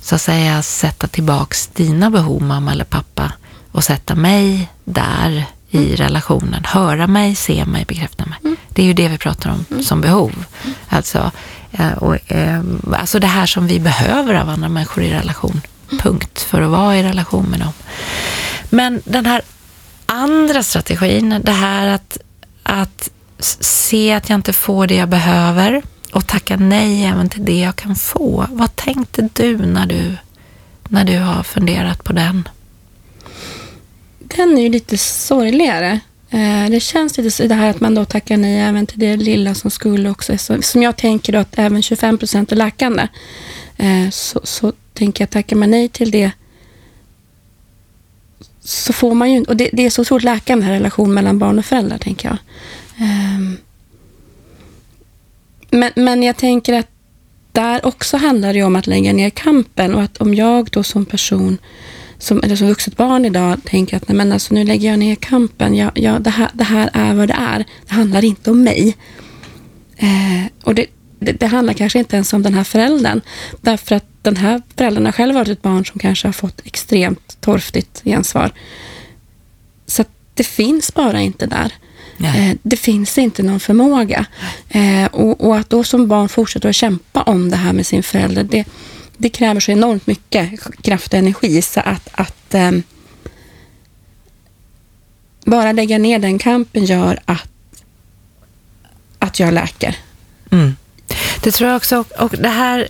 [0.04, 3.32] så att säga sätta tillbaks dina behov, mamma eller pappa
[3.72, 5.96] och sätta mig där i mm.
[5.96, 6.64] relationen.
[6.66, 8.38] Höra mig, se mig, bekräfta mig.
[8.44, 8.56] Mm.
[8.70, 9.84] Det är ju det vi pratar om mm.
[9.84, 10.46] som behov.
[10.90, 11.32] Alltså,
[11.72, 12.62] eh, och, eh,
[12.94, 15.62] alltså det här som vi behöver av andra människor i relation.
[16.00, 16.42] Punkt.
[16.42, 17.74] För att vara i relation med dem.
[18.70, 19.42] Men den här
[20.06, 22.18] andra strategin, det här att,
[22.64, 23.10] att
[23.60, 25.82] se att jag inte får det jag behöver
[26.14, 28.46] och tacka nej även till det jag kan få.
[28.50, 30.16] Vad tänkte du när du,
[30.90, 32.48] när du har funderat på den?
[34.38, 36.00] den är ju lite sorgligare.
[36.30, 39.18] Eh, det känns lite så det här att man då tackar nej även till det
[39.18, 40.38] lilla som skulle också.
[40.62, 43.08] som jag tänker då att även 25 procent är läkande.
[43.78, 46.32] Eh, så, så tänker jag, tackar man nej till det
[48.66, 51.60] så får man ju och det, det är så otroligt läkande här relation mellan barn
[51.60, 52.38] och föräldrar, tänker jag.
[53.08, 53.58] Ehm,
[55.74, 56.90] men, men jag tänker att
[57.52, 61.06] där också handlar det om att lägga ner kampen och att om jag då som
[61.06, 61.58] person
[62.18, 65.16] som, eller som vuxet barn idag tänker att nej, men alltså, nu lägger jag ner
[65.16, 65.76] kampen.
[65.76, 67.66] Jag, jag, det, här, det här är vad det är.
[67.88, 68.98] Det handlar inte om mig.
[69.98, 70.86] Eh, och det,
[71.20, 73.22] det, det, handlar kanske inte ens om den här föräldern.
[73.62, 77.38] Därför att den här föräldern har själv varit ett barn som kanske har fått extremt
[77.42, 78.52] torftigt gensvar.
[79.86, 81.74] Så det finns bara inte där.
[82.20, 84.26] Eh, det finns inte någon förmåga.
[84.70, 88.04] Eh, och, och, att då som barn fortsätta att kämpa om det här med sin
[88.04, 88.66] förälder, det,
[89.18, 92.84] det kräver så enormt mycket kraft och energi så att, att um,
[95.46, 97.50] bara lägga ner den kampen gör att,
[99.20, 99.96] att jag läker.
[100.52, 100.76] Mm.
[101.44, 102.04] Det tror jag också.
[102.20, 102.88] Och det här,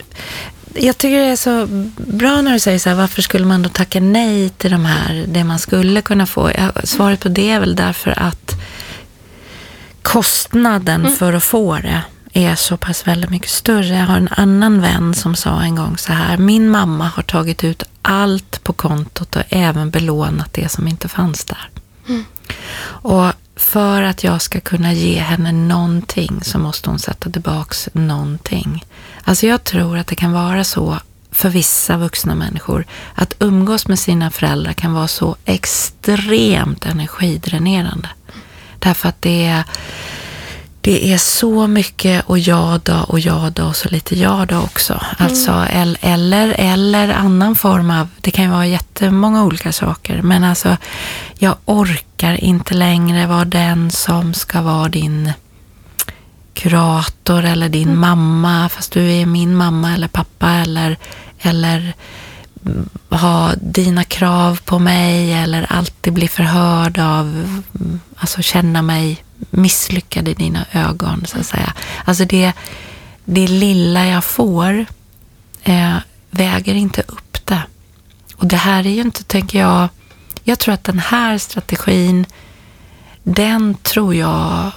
[0.73, 3.69] jag tycker det är så bra när du säger så här, varför skulle man då
[3.69, 6.51] tacka nej till de här, det man skulle kunna få?
[6.83, 8.55] Svaret på det är väl därför att
[10.03, 11.13] kostnaden mm.
[11.13, 12.01] för att få det
[12.33, 13.87] är så pass väldigt mycket större.
[13.87, 17.63] Jag har en annan vän som sa en gång så här, min mamma har tagit
[17.63, 21.69] ut allt på kontot och även belånat det som inte fanns där.
[22.09, 22.25] Mm.
[22.85, 28.85] Och för att jag ska kunna ge henne någonting så måste hon sätta tillbaks någonting.
[29.23, 30.99] Alltså jag tror att det kan vara så
[31.31, 32.85] för vissa vuxna människor
[33.15, 38.09] att umgås med sina föräldrar kan vara så extremt energidränerande.
[38.83, 39.63] Därför att det är
[40.83, 44.57] det är så mycket och ja då och ja då och så lite ja då
[44.57, 44.93] också.
[44.93, 45.03] Mm.
[45.17, 45.65] Alltså,
[46.01, 50.77] eller, eller annan form av, det kan ju vara jättemånga olika saker, men alltså
[51.37, 55.31] jag orkar inte längre vara den som ska vara din
[56.53, 57.99] kurator eller din mm.
[57.99, 60.97] mamma, fast du är min mamma eller pappa eller,
[61.39, 61.93] eller
[63.09, 67.61] ha dina krav på mig eller alltid bli förhörd av,
[68.15, 71.73] alltså känna mig misslyckad i dina ögon, så att säga.
[72.05, 72.53] Alltså det,
[73.25, 74.85] det lilla jag får
[75.63, 75.97] eh,
[76.31, 77.63] väger inte upp det.
[78.35, 79.89] Och det här är ju inte, tänker jag,
[80.43, 82.25] jag tror att den här strategin,
[83.23, 84.71] den tror jag,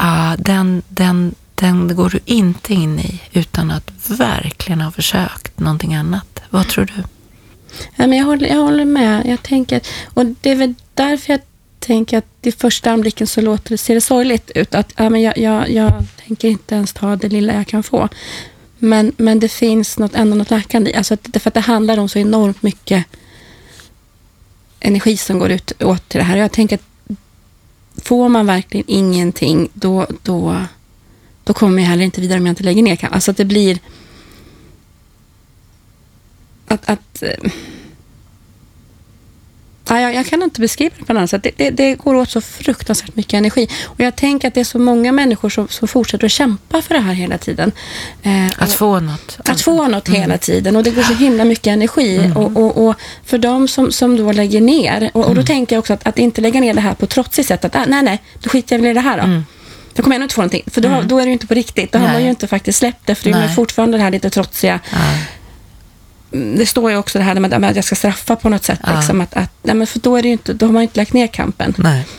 [0.00, 5.94] uh, den, den, den går du inte in i utan att verkligen ha försökt någonting
[5.94, 6.40] annat.
[6.50, 7.02] Vad tror du?
[7.96, 9.26] Ja, men jag, håller, jag håller med.
[9.26, 9.80] Jag tänker,
[10.14, 11.40] och det är väl därför jag
[11.78, 14.74] tänker att i första anblicken så låter det, ser det sorgligt ut.
[14.74, 15.92] Att ja, men jag, jag, jag
[16.26, 18.08] tänker inte ens ta det lilla jag kan få.
[18.78, 20.94] Men, men det finns något, ändå något läkande i.
[20.94, 23.04] Alltså för att det handlar om så enormt mycket
[24.80, 26.36] energi som går ut åt till det här.
[26.36, 27.16] Jag tänker att
[28.02, 30.56] får man verkligen ingenting, då, då,
[31.44, 33.08] då kommer jag heller inte vidare om jag inte lägger ner.
[33.10, 33.78] Alltså att det blir
[36.70, 37.50] att, att eh,
[39.90, 41.42] Ja, jag, jag, kan inte beskriva det på något sätt.
[41.42, 43.68] Det, det, det, går åt så fruktansvärt mycket energi.
[43.84, 46.94] Och Jag tänker att det är så många människor som, som fortsätter att kämpa för
[46.94, 47.72] det här hela tiden.
[48.22, 49.38] Eh, att få något.
[49.44, 50.20] Att få något mm.
[50.20, 50.76] hela tiden.
[50.76, 52.16] Och det går så himla mycket energi.
[52.16, 52.36] Mm.
[52.36, 55.46] Och, och, och, för de som, som då lägger ner, och, och då mm.
[55.46, 57.64] tänker jag också att, att inte lägga ner det här på trotsigt sätt.
[57.64, 59.24] Att ah, nej, nej, då skiter jag väl i det här då.
[59.24, 59.44] Mm.
[59.94, 60.64] Då kommer jag ändå inte få någonting.
[60.66, 61.08] För då, mm.
[61.08, 61.92] då är det ju inte på riktigt.
[61.92, 62.08] Då nej.
[62.08, 63.14] har man ju inte faktiskt släppt det.
[63.14, 64.80] För det är fortfarande det här lite trotsiga.
[64.92, 65.26] Nej
[66.30, 68.80] det står ju också det här med att jag ska straffa på något sätt.
[68.82, 68.96] Ja.
[68.96, 71.12] Liksom, att, att, nej, men för då, är det inte, då har man inte lagt
[71.12, 71.74] ner kampen.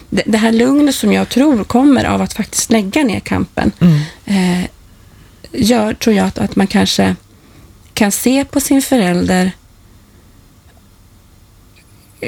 [0.09, 4.01] Det, det, här lugnet som jag tror kommer av att faktiskt lägga ner kampen mm.
[4.25, 4.65] eh,
[5.51, 7.15] gör, tror jag, att, att man kanske
[7.93, 9.51] kan se på sin förälder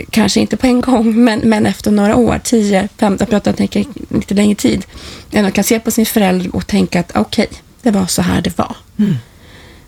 [0.10, 4.34] kanske inte på en gång, men, men efter några år, 10, 15, jag tänker lite
[4.34, 4.86] längre tid,
[5.32, 8.42] man kan se på sin förälder och tänka att okej, okay, det var så här
[8.42, 8.76] det var.
[9.00, 9.16] Mm.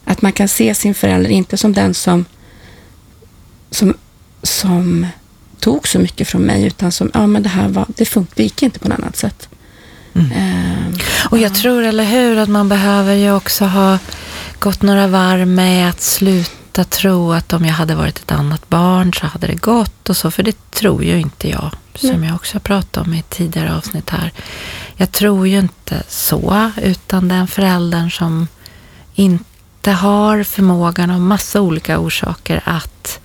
[0.05, 2.25] Att man kan se sin förälder inte som den som,
[3.71, 3.93] som,
[4.43, 5.07] som
[5.59, 8.63] tog så mycket från mig, utan som, ja men det här var, det funkade, gick
[8.63, 9.49] inte på något annat sätt.
[10.15, 10.31] Mm.
[10.31, 10.95] Uh,
[11.29, 11.55] och jag ja.
[11.55, 13.99] tror, eller hur, att man behöver ju också ha
[14.59, 19.13] gått några varv med att sluta tro att om jag hade varit ett annat barn
[19.13, 22.23] så hade det gått och så, för det tror ju inte jag, som mm.
[22.23, 24.31] jag också pratat om i ett tidigare avsnitt här.
[24.95, 28.47] Jag tror ju inte så, utan den föräldern som
[29.15, 29.54] inte
[29.85, 33.19] inte har förmågan av massa olika orsaker att,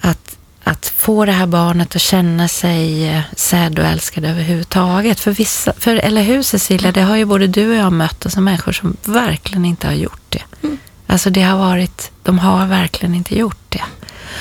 [0.00, 5.20] att, att få det här barnet att känna sig eh, sedd och älskad överhuvudtaget.
[5.20, 8.44] För vissa, för, eller hur Cecilia, det har ju både du och jag mött som
[8.44, 10.42] människor som verkligen inte har gjort det.
[10.62, 10.78] Mm.
[11.06, 13.84] Alltså det har varit, de har verkligen inte gjort det.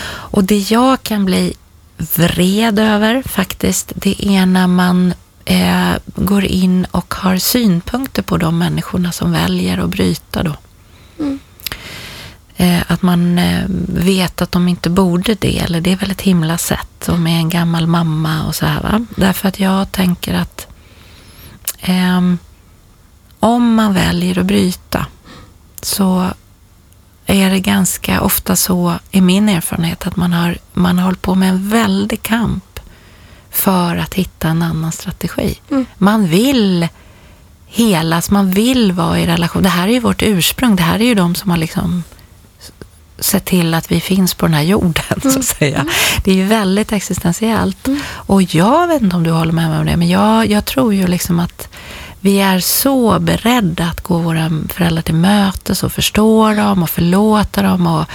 [0.06, 1.53] Och det jag kan bli
[1.97, 5.13] vred över faktiskt, det är när man
[5.45, 10.53] eh, går in och har synpunkter på de människorna som väljer att bryta då.
[11.19, 11.39] Mm.
[12.88, 16.58] att man eh, vet att de inte borde det, eller det är väl ett himla
[16.58, 18.82] sätt, och med en gammal mamma och så här.
[18.82, 19.06] Va?
[19.15, 20.67] Därför att jag tänker att
[21.80, 22.21] eh,
[23.39, 25.06] om man väljer att bryta
[25.82, 26.34] så
[27.26, 31.36] är det ganska ofta så, i min erfarenhet, att man har, man har hållit på
[31.36, 32.80] med en väldig kamp
[33.49, 35.60] för att hitta en annan strategi.
[35.69, 35.86] Mm.
[35.97, 36.88] Man vill
[37.73, 39.63] helas, man vill vara i relation.
[39.63, 42.03] Det här är ju vårt ursprung, det här är ju de som har liksom
[43.19, 45.21] sett till att vi finns på den här jorden, mm.
[45.21, 45.43] så att mm.
[45.43, 45.79] säga.
[45.79, 45.93] Mm.
[46.23, 47.88] Det är ju väldigt existentiellt.
[47.88, 47.99] Mm.
[48.09, 50.93] Och jag vet inte om du håller med mig om det, men jag, jag tror
[50.93, 51.67] ju liksom att
[52.19, 57.62] vi är så beredda att gå våra föräldrar till mötes och förstå dem och förlåta
[57.62, 58.05] dem och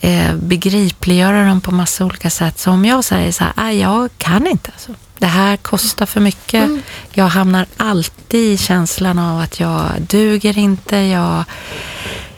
[0.00, 2.58] eh, begripliggöra dem på massa olika sätt.
[2.58, 6.64] Så om jag säger så här, jag kan inte, alltså, det här kostar för mycket.
[6.64, 6.82] Mm.
[7.12, 11.44] Jag hamnar alltid i känslan av att jag duger inte, jag,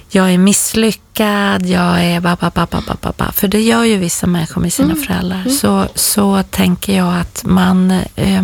[0.09, 3.33] jag är misslyckad, jag är ba, ba, ba, ba, ba, ba.
[3.33, 5.05] För det gör ju vissa människor med sina mm.
[5.05, 5.41] föräldrar.
[5.41, 5.53] Mm.
[5.53, 8.43] Så, så tänker jag att man, eh,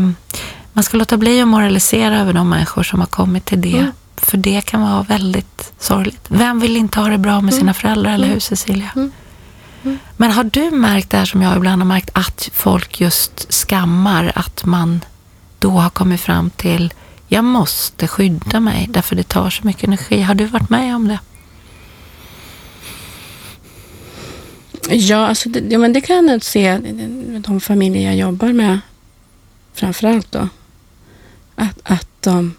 [0.73, 3.79] man ska låta bli att moralisera över de människor som har kommit till det.
[3.79, 3.93] Mm.
[4.17, 6.27] För det kan vara väldigt sorgligt.
[6.29, 7.75] Vem vill inte ha det bra med sina mm.
[7.75, 8.41] föräldrar, eller hur mm.
[8.41, 8.91] Cecilia?
[10.17, 14.33] Men har du märkt det här som jag ibland har märkt, att folk just skammar,
[14.35, 15.05] att man
[15.59, 16.95] då har kommit fram till,
[17.29, 20.21] jag måste skydda mig därför det tar så mycket energi.
[20.21, 21.19] Har du varit med om det?
[24.91, 26.79] Ja, alltså det, ja men det kan jag se
[27.39, 28.81] de familjer jag jobbar med
[29.75, 30.49] framförallt då.
[31.55, 32.55] Att, att de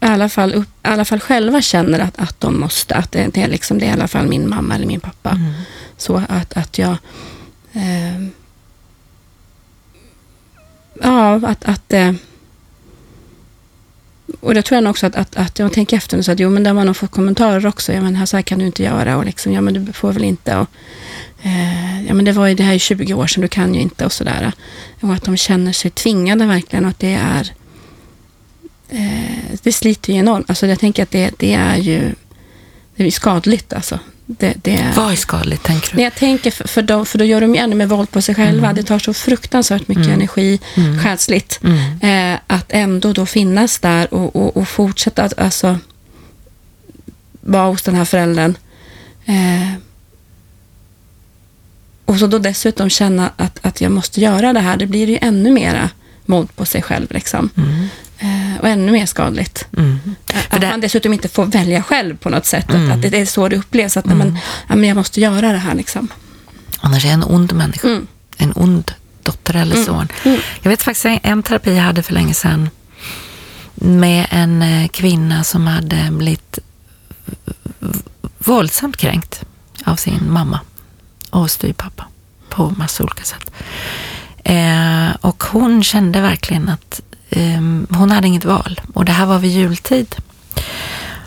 [0.00, 2.94] i alla fall, upp, i alla fall själva känner att, att de måste.
[2.94, 5.30] Att det, det, är liksom, det är i alla fall min mamma eller min pappa.
[5.30, 5.52] Mm.
[5.96, 6.96] Så att, att jag...
[7.72, 8.22] Eh,
[11.02, 11.64] ja, att...
[11.64, 12.12] att eh,
[14.40, 16.40] och det tror jag nog också att, att, att jag tänker efter nu så att
[16.40, 17.92] jo, men där man har fått kommentarer också.
[17.92, 20.12] Ja, men här, så här kan du inte göra och liksom, ja, men du får
[20.12, 20.56] väl inte.
[20.56, 20.68] Och,
[21.42, 23.80] eh, ja, men det var ju det här är 20 år sedan, du kan ju
[23.80, 24.52] inte och sådär.
[25.00, 27.52] Och att de känner sig tvingade verkligen och att det är
[28.88, 30.50] eh, det sliter ju enormt.
[30.50, 32.14] Alltså jag tänker att det, det är ju
[32.96, 33.98] det är skadligt alltså.
[34.26, 36.02] Det, det är, Vad är skadligt, tänker du?
[36.02, 38.34] Jag tänker, för, för, då, för då gör de ju ännu mer våld på sig
[38.34, 38.66] själva.
[38.66, 38.76] Mm.
[38.76, 40.18] Det tar så fruktansvärt mycket mm.
[40.18, 40.98] energi, mm.
[40.98, 42.34] själsligt, mm.
[42.34, 45.78] eh, att ändå då finnas där och, och, och fortsätta att alltså,
[47.40, 48.54] vara hos den här föräldern.
[49.24, 49.72] Eh,
[52.04, 54.76] och så då dessutom känna att, att jag måste göra det här.
[54.76, 55.90] Det blir ju ännu mera
[56.26, 57.06] våld på sig själv.
[57.10, 57.50] Liksom.
[58.60, 59.66] Och ännu mer skadligt.
[59.76, 59.98] Mm.
[60.48, 60.66] Att det...
[60.66, 62.70] man dessutom inte får välja själv på något sätt.
[62.70, 62.92] Mm.
[62.92, 63.96] Att, det är så det upplevs.
[63.96, 64.18] Att mm.
[64.18, 65.74] man, ja, men jag måste göra det här.
[65.74, 66.08] Liksom.
[66.80, 67.88] Annars är jag en ond människa.
[67.88, 68.06] Mm.
[68.36, 68.92] En ond
[69.22, 69.86] dotter eller mm.
[69.86, 70.08] son.
[70.24, 70.40] Mm.
[70.62, 72.70] Jag vet faktiskt en, en terapi jag hade för länge sedan
[73.74, 76.58] med en eh, kvinna som hade blivit
[78.38, 79.44] våldsamt kränkt
[79.84, 80.60] av sin mamma
[81.30, 82.06] och styvpappa
[82.48, 83.50] på massa olika sätt.
[84.44, 87.00] Eh, och hon kände verkligen att
[87.90, 88.80] hon hade inget val.
[88.94, 90.16] Och det här var vid jultid.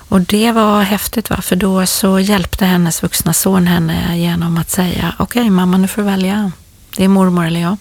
[0.09, 1.41] Och det var häftigt, va?
[1.41, 5.87] för då så hjälpte hennes vuxna son henne genom att säga, okej okay, mamma, nu
[5.87, 6.51] får du välja.
[6.97, 7.77] Det är mormor eller jag.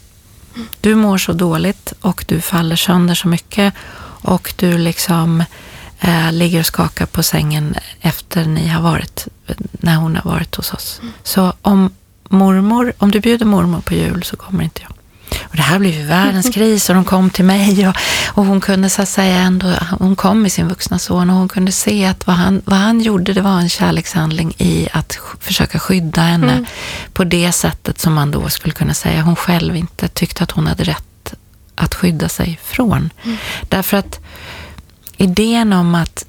[0.80, 3.74] Du mår så dåligt och du faller sönder så mycket
[4.22, 5.44] och du liksom
[6.00, 9.28] eh, ligger och skakar på sängen efter ni har varit,
[9.72, 11.00] när hon har varit hos oss.
[11.22, 11.90] Så om
[12.28, 14.92] mormor, om du bjuder mormor på jul så kommer inte jag.
[15.42, 18.60] Och det här blev ju världens kris och de kom till mig och, och hon
[18.60, 22.04] kunde så att säga ändå, hon kom med sin vuxna son och hon kunde se
[22.04, 26.52] att vad han, vad han gjorde det var en kärlekshandling i att försöka skydda henne
[26.52, 26.66] mm.
[27.12, 30.66] på det sättet som man då skulle kunna säga hon själv inte tyckte att hon
[30.66, 31.34] hade rätt
[31.74, 33.10] att skydda sig från.
[33.24, 33.36] Mm.
[33.68, 34.20] Därför att
[35.16, 36.24] idén om att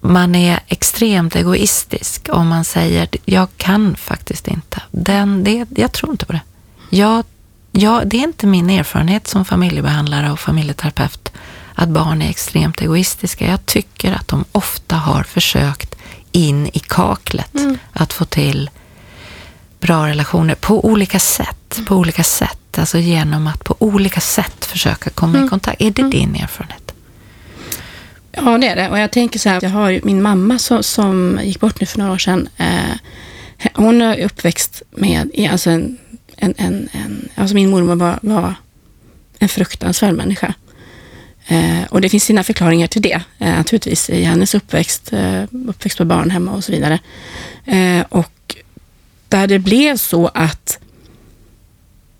[0.00, 4.82] man är extremt egoistisk om man säger jag kan faktiskt inte.
[4.90, 6.40] Den, det, jag tror inte på det.
[6.90, 7.24] Jag
[7.72, 11.32] Ja, det är inte min erfarenhet som familjebehandlare och familjeterapeut
[11.74, 13.46] att barn är extremt egoistiska.
[13.46, 15.96] Jag tycker att de ofta har försökt
[16.32, 17.78] in i kaklet mm.
[17.92, 18.70] att få till
[19.80, 21.80] bra relationer på olika sätt.
[21.86, 25.46] På olika sätt, alltså genom att på olika sätt försöka komma mm.
[25.46, 25.80] i kontakt.
[25.82, 26.10] Är det mm.
[26.10, 26.94] din erfarenhet?
[28.32, 28.88] Ja, det är det.
[28.88, 31.98] Och jag tänker så här, jag har min mamma som, som gick bort nu för
[31.98, 32.48] några år sedan.
[32.56, 32.96] Eh,
[33.74, 35.98] hon är uppväxt med alltså en
[36.42, 38.54] en, en, en alltså min mormor var, var
[39.38, 40.54] en fruktansvärd människa.
[41.46, 45.98] Eh, och det finns sina förklaringar till det, eh, naturligtvis, i hennes uppväxt, eh, uppväxt
[45.98, 46.98] på barnhem och så vidare.
[47.66, 48.56] Eh, och
[49.28, 50.78] där det blev så att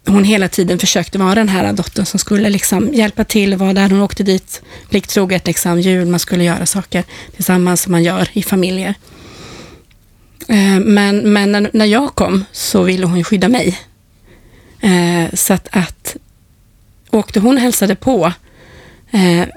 [0.07, 3.91] hon hela tiden försökte vara den här dottern som skulle liksom hjälpa till, vara där.
[3.91, 7.05] Hon åkte dit plikttroget, liksom, jul, man skulle göra saker
[7.35, 8.95] tillsammans som man gör i familjer.
[10.49, 13.79] Eh, men, men när, när jag kom så ville hon skydda mig.
[14.83, 16.17] Eh, så att, att
[17.11, 18.33] åkte hon och hälsade på
[19.11, 19.49] eh,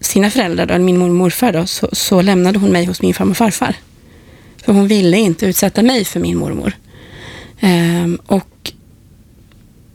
[0.00, 3.14] sina föräldrar, då, min mormor och morfar, då, så, så, lämnade hon mig hos min
[3.14, 3.76] farmor och farfar.
[4.64, 6.72] För hon ville inte utsätta mig för min mormor.
[7.60, 8.72] Eh, och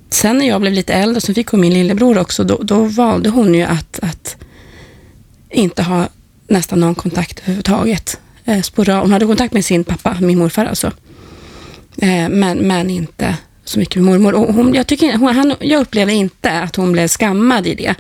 [0.10, 3.30] sen när jag blev lite äldre, så fick hon min lillebror också, då, då valde
[3.30, 4.36] hon ju att, att
[5.50, 6.10] inte ha
[6.48, 8.20] nästan någon kontakt överhuvudtaget.
[8.46, 10.92] Eh, hon hade kontakt med sin pappa, min morfar alltså.
[11.98, 13.38] Eh, men, men inte
[13.70, 14.34] så mycket med mormor.
[14.34, 17.96] Och hon, jag, tycker, hon, han, jag upplevde inte att hon blev skammad i det.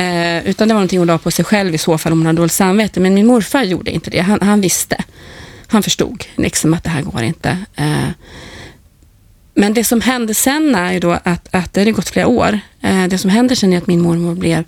[0.00, 2.26] Eh, utan det var någonting hon la på sig själv i så fall om hon
[2.26, 3.00] hade dåligt samvete.
[3.00, 4.20] Men min morfar gjorde inte det.
[4.20, 5.04] Han, han visste.
[5.66, 7.58] Han förstod liksom att det här går inte.
[7.76, 8.08] Eh,
[9.54, 12.60] men det som hände sen är ju då att, att det hade gått flera år.
[12.80, 14.64] Eh, det som händer sen är att min mormor blev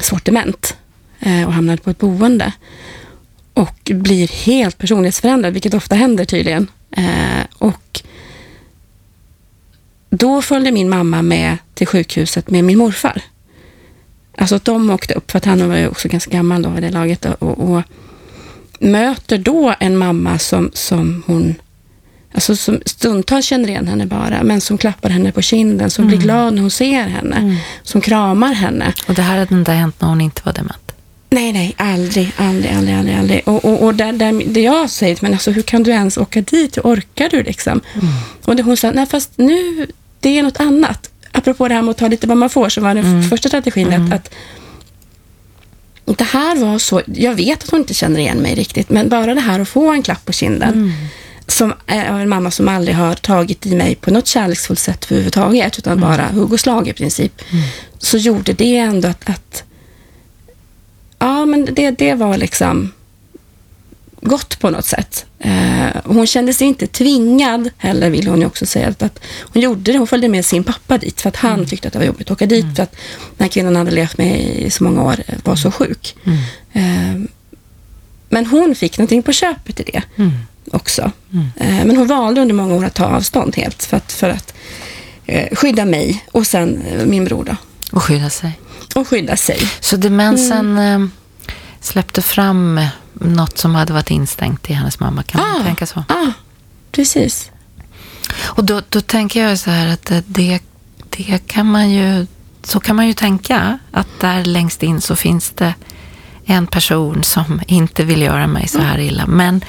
[0.00, 0.76] svårt dement
[1.20, 2.52] eh, och hamnade på ett boende.
[3.54, 6.66] Och blir helt personlighetsförändrad, vilket ofta händer tydligen.
[6.96, 8.02] Eh, och
[10.16, 13.22] då följde min mamma med till sjukhuset med min morfar.
[14.38, 16.90] Alltså de åkte upp, för att han var ju också ganska gammal då vid det
[16.90, 17.24] laget.
[17.24, 17.82] Och, och
[18.78, 21.54] möter då en mamma som, som hon
[22.34, 26.16] alltså som stundtals känner igen henne bara, men som klappar henne på kinden, som mm.
[26.16, 27.56] blir glad när hon ser henne, mm.
[27.82, 28.92] som kramar henne.
[29.08, 30.92] Och det här hade inte hänt när hon inte var dement?
[31.30, 33.16] Nej, nej, aldrig, aldrig, aldrig, aldrig.
[33.16, 33.42] aldrig.
[33.48, 36.40] Och, och, och där, där, det jag säger, men alltså hur kan du ens åka
[36.40, 36.76] dit?
[36.76, 37.80] Hur orkar du liksom?
[37.94, 38.06] Mm.
[38.44, 39.86] Och det hon sa, nej fast nu,
[40.24, 41.10] det är något annat.
[41.32, 43.22] Apropå det här med att ta lite vad man får, som var den mm.
[43.22, 44.12] första strategin, att, mm.
[44.12, 44.30] att
[46.04, 49.34] det här var så, jag vet att hon inte känner igen mig riktigt, men bara
[49.34, 50.92] det här att få en klapp på kinden, mm.
[51.46, 51.72] som
[52.10, 55.92] av en mamma som aldrig har tagit i mig på något kärleksfullt sätt överhuvudtaget, utan
[55.92, 56.08] mm.
[56.08, 57.64] bara hugg och slag i princip, mm.
[57.98, 59.64] så gjorde det ändå att, att
[61.18, 62.92] ja, men det, det var liksom
[64.24, 65.26] gott på något sätt.
[65.38, 68.88] Eh, hon kände sig inte tvingad heller, vill hon ju också säga.
[68.88, 71.66] Att, att hon gjorde det, hon följde med sin pappa dit för att han mm.
[71.66, 72.74] tyckte att det var jobbigt att åka dit mm.
[72.74, 72.92] för att
[73.36, 76.16] den här kvinnan hade levt med i så många år var så sjuk.
[76.24, 76.38] Mm.
[76.72, 77.30] Eh,
[78.28, 80.32] men hon fick någonting på köpet i det mm.
[80.72, 81.12] också.
[81.32, 81.46] Mm.
[81.56, 84.54] Eh, men hon valde under många år att ta avstånd helt för att, för att
[85.26, 87.56] eh, skydda mig och sen eh, min bror då.
[87.92, 88.52] Och skydda sig.
[88.94, 89.58] Och skydda sig.
[89.80, 91.02] Så demensen mm.
[91.02, 91.08] Eh,
[91.80, 92.80] släppte fram
[93.14, 96.04] något som hade varit instängt i hennes mamma, kan ah, man tänka så?
[96.08, 96.32] Ja, ah,
[96.92, 97.50] precis.
[98.42, 100.62] Och då, då tänker jag så här att det,
[101.10, 102.26] det kan man ju,
[102.62, 105.74] så kan man ju tänka, att där längst in så finns det
[106.44, 109.26] en person som inte vill göra mig så här illa.
[109.26, 109.64] Men,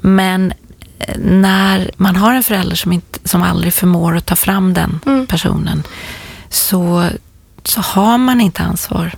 [0.00, 0.52] men
[0.98, 5.00] eh, när man har en förälder som, inte, som aldrig förmår att ta fram den
[5.06, 5.26] mm.
[5.26, 5.82] personen,
[6.48, 7.08] så,
[7.64, 9.12] så har man inte ansvar,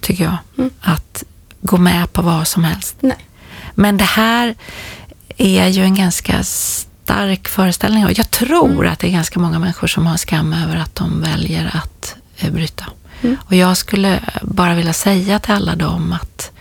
[0.00, 0.70] tycker jag, mm.
[0.80, 1.24] att
[1.60, 2.96] gå med på vad som helst.
[3.00, 3.26] Nej.
[3.74, 4.54] Men det här
[5.36, 8.04] är ju en ganska stark föreställning.
[8.04, 8.92] Och jag tror mm.
[8.92, 12.52] att det är ganska många människor som har skam över att de väljer att eh,
[12.52, 12.84] bryta.
[13.22, 13.36] Mm.
[13.46, 16.52] Och jag skulle bara vilja säga till alla dem att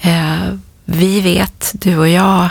[0.00, 2.48] eh, vi vet, du och jag,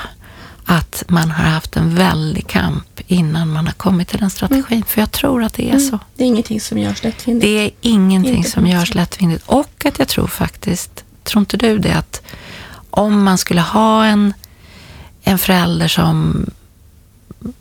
[0.65, 4.65] att man har haft en väldig kamp innan man har kommit till den strategin.
[4.69, 4.83] Mm.
[4.83, 5.89] För jag tror att det är mm.
[5.89, 5.99] så.
[6.15, 7.45] Det är ingenting som görs lättvindigt.
[7.45, 9.43] Det är ingenting inte som görs lättvindigt.
[9.45, 11.93] Och att jag tror faktiskt Tror inte du det?
[11.93, 12.21] Att
[12.89, 14.33] om man skulle ha en,
[15.23, 16.45] en förälder som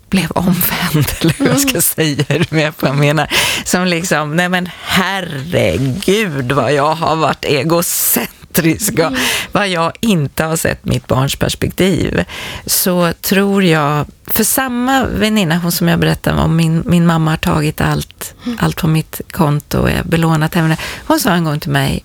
[0.09, 3.27] blev omvänd, eller hur jag ska säga, är du med på vad jag menar?
[3.65, 9.19] Som liksom, nej men herregud vad jag har varit egocentrisk och mm.
[9.51, 12.23] vad jag inte har sett mitt barns perspektiv.
[12.65, 17.37] Så tror jag, för samma väninna, hon som jag berättade om, min, min mamma har
[17.37, 18.57] tagit allt, mm.
[18.61, 20.77] allt på mitt konto och är belånat henne.
[21.07, 22.03] Hon sa en gång till mig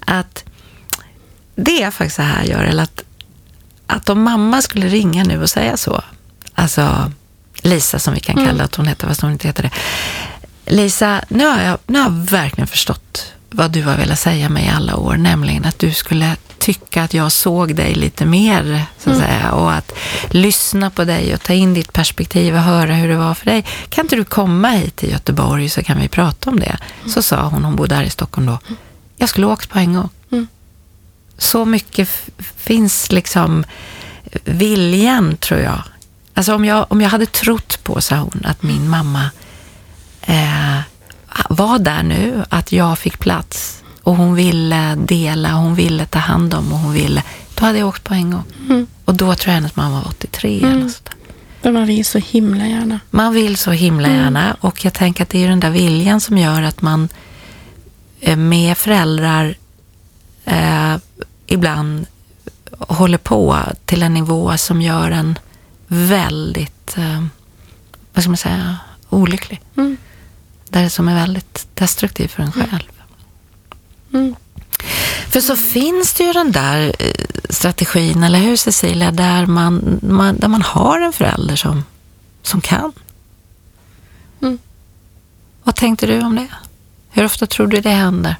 [0.00, 0.44] att
[1.64, 3.02] det är faktiskt så här, Görel, att,
[3.86, 6.02] att om mamma skulle ringa nu och säga så,
[6.54, 7.12] alltså
[7.62, 8.46] Lisa som vi kan mm.
[8.46, 9.70] kalla att hon heter, fast hon inte heter det.
[10.72, 14.64] Lisa, nu har, jag, nu har jag verkligen förstått vad du har velat säga mig
[14.64, 19.10] i alla år, nämligen att du skulle tycka att jag såg dig lite mer, så
[19.10, 19.28] att mm.
[19.28, 19.92] säga, och att
[20.30, 23.64] lyssna på dig och ta in ditt perspektiv och höra hur det var för dig.
[23.88, 26.78] Kan inte du komma hit till Göteborg så kan vi prata om det?
[27.00, 27.12] Mm.
[27.12, 28.58] Så sa hon, hon bodde här i Stockholm då.
[29.16, 30.08] Jag skulle åkt på en gång.
[31.40, 32.08] Så mycket
[32.56, 33.64] finns liksom
[34.44, 35.82] viljan, tror jag.
[36.34, 39.30] Alltså om jag, om jag hade trott på, sa hon, att min mamma
[40.22, 40.78] eh,
[41.48, 46.54] var där nu, att jag fick plats och hon ville dela, hon ville ta hand
[46.54, 47.22] om och hon ville,
[47.54, 48.44] då hade jag åkt på en gång.
[48.68, 48.86] Mm.
[49.04, 50.78] Och då tror jag hennes mamma var 83 mm.
[50.78, 51.14] eller sådär.
[51.62, 53.00] Men man vill så himla gärna.
[53.10, 54.20] Man vill så himla mm.
[54.20, 57.08] gärna och jag tänker att det är den där viljan som gör att man
[58.20, 59.54] eh, med föräldrar
[60.44, 60.96] eh,
[61.50, 62.06] ibland
[62.78, 65.38] håller på till en nivå som gör en
[65.86, 67.24] väldigt, eh,
[68.12, 68.76] vad ska man säga,
[69.08, 69.60] olycklig.
[69.76, 69.96] Mm.
[70.68, 72.92] Där som är väldigt destruktiv för en själv.
[74.12, 74.34] Mm.
[75.28, 80.36] För så finns det ju den där eh, strategin, eller hur Cecilia, där man, man
[80.38, 81.84] där man har en förälder som,
[82.42, 82.92] som kan.
[84.42, 84.58] Mm.
[85.62, 86.48] Vad tänkte du om det?
[87.10, 88.36] Hur ofta tror du det händer?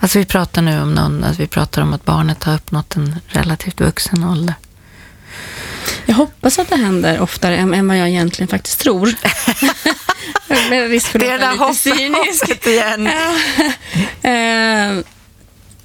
[0.00, 3.16] Alltså vi pratar nu om någon, alltså vi pratar om att barnet har uppnått en
[3.26, 4.54] relativt vuxen ålder.
[6.06, 9.14] Jag hoppas att det händer oftare än, än vad jag egentligen faktiskt tror.
[10.70, 13.06] Med risk för det är där hoppet igen.
[14.96, 15.04] uh,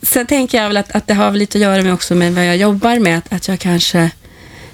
[0.01, 2.45] sen tänker jag väl att, att det har lite att göra med också med vad
[2.45, 4.12] jag jobbar med, att, att jag kanske,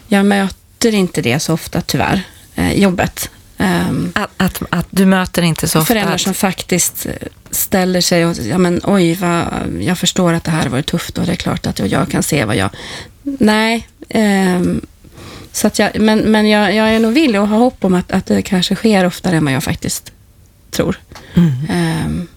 [0.08, 2.22] jag möter inte det så ofta tyvärr.
[2.56, 3.30] eh, jobbet.
[3.60, 5.94] Um, att, att, att, du möter inte så ofta...
[5.94, 7.08] Föräldrar som faktiskt
[7.52, 9.48] ställer sig och ja men oj, vad,
[9.80, 12.24] jag förstår att det här var tufft och det är klart att jag, jag kan
[12.24, 12.70] se vad jag...
[13.24, 13.88] Nej.
[14.10, 14.82] Um,
[15.52, 18.12] så att jag, men men jag, jag är nog villig och har hopp om att,
[18.12, 20.12] att det kanske sker oftare än vad jag faktiskt
[20.72, 21.00] tror.
[21.34, 22.06] Mm.
[22.06, 22.28] Um,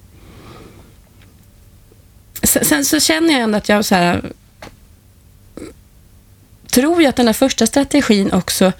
[2.42, 4.32] sen, sen, så känner jag ändå att jag så här,
[6.70, 8.72] tror jag att den här första strategin också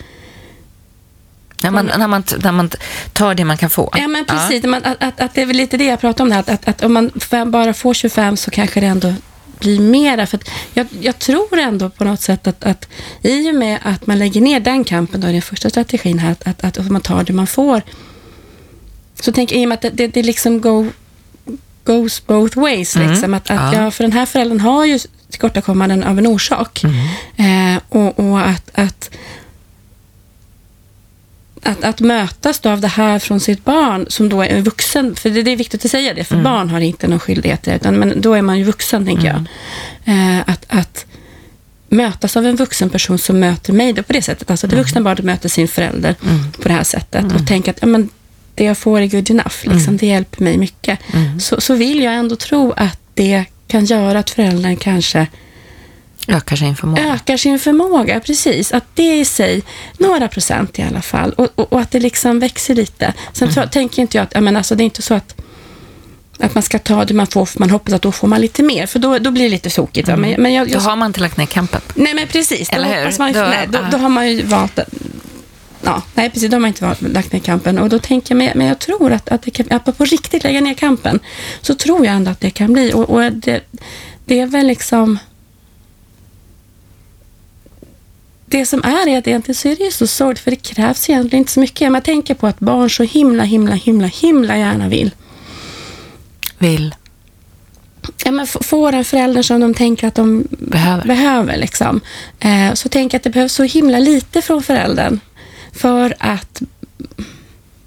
[1.63, 2.71] när man, när, man, när man
[3.13, 3.91] tar det man kan få.
[3.97, 4.65] Ja, men precis.
[4.65, 4.77] Ja.
[4.77, 6.83] Att, att, att, det är väl lite det jag pratar om, här, att, att, att
[6.83, 7.11] om man
[7.51, 9.15] bara får 25 så kanske det ändå
[9.59, 10.27] blir mera.
[10.27, 10.41] För
[10.75, 12.89] jag, jag, tror ändå på något sätt att, att
[13.23, 16.31] i och med att man lägger ner den kampen, då är den första strategin här,
[16.31, 17.83] att, att, att man tar det man får,
[19.21, 20.87] så jag i och med att det, det, det liksom go,
[21.85, 22.97] goes both ways.
[22.97, 23.11] Mm.
[23.11, 23.83] Liksom, att, att ja.
[23.83, 23.91] ja.
[23.91, 24.99] för den här föräldern har ju
[25.31, 26.85] tillkortakommanden av en orsak.
[26.85, 27.77] Mm.
[27.77, 29.11] Eh, och, och att, att
[31.63, 35.43] att, att mötas av det här från sitt barn, som då är vuxen, för det,
[35.43, 36.45] det är viktigt att säga det, för mm.
[36.45, 39.47] barn har inte någon skyldighet, utan, men då är man ju vuxen, tänker mm.
[40.05, 40.15] jag.
[40.15, 41.07] Eh, att, att
[41.89, 44.51] mötas av en vuxen person som möter mig då på det sättet.
[44.51, 44.85] Alltså det mm.
[44.85, 46.53] vuxna barnet möter sin förälder mm.
[46.53, 47.47] på det här sättet och mm.
[47.47, 48.09] tänker att ja, men,
[48.55, 49.97] det jag får är good enough, liksom, mm.
[49.97, 50.99] det hjälper mig mycket.
[51.39, 55.27] Så, så vill jag ändå tro att det kan göra att föräldern kanske
[56.31, 57.15] Ökar sin förmåga.
[57.15, 58.73] Ökar sin förmåga, precis.
[58.73, 59.63] Att det i sig,
[59.99, 63.15] några procent i alla fall, och, och, och att det liksom växer lite.
[63.33, 63.69] Sen mm.
[63.69, 65.41] tänker inte jag att, men alltså, det är inte så att
[66.43, 68.63] att man ska ta det man får, för man hoppas att då får man lite
[68.63, 70.09] mer, för då, då blir det lite tokigt.
[70.09, 70.21] Mm.
[70.21, 71.81] Men, men jag, jag, då har man inte lagt ner kampen.
[71.95, 72.71] Nej, men precis.
[72.73, 73.19] Eller hur?
[73.19, 74.79] Man, då, nej, då, då, har man ju valt
[75.83, 76.51] Ja, nej, precis.
[76.51, 77.79] Då har man inte valt, lagt ner kampen.
[77.79, 80.45] Och då tänker jag, men, men jag tror att, att det kan, att på riktigt
[80.45, 81.21] lägga ner kampen,
[81.61, 82.93] så tror jag ändå att det kan bli.
[82.93, 83.61] Och, och det,
[84.25, 85.19] det är väl liksom
[88.51, 91.11] det som är är att egentligen så är det ju så sorgligt, för det krävs
[91.11, 91.93] egentligen inte så mycket.
[91.93, 95.11] Man tänker på att barn så himla, himla, himla, himla gärna vill.
[96.59, 96.95] Vill?
[98.25, 101.07] Ja, men får en förälder som de tänker att de behöver.
[101.07, 102.01] behöver liksom.
[102.41, 105.21] eh, så tänker jag att det behövs så himla lite från föräldern
[105.73, 106.63] för att,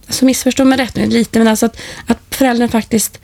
[0.06, 3.20] alltså missförstå mig rätt nu lite, men alltså att, att föräldern faktiskt,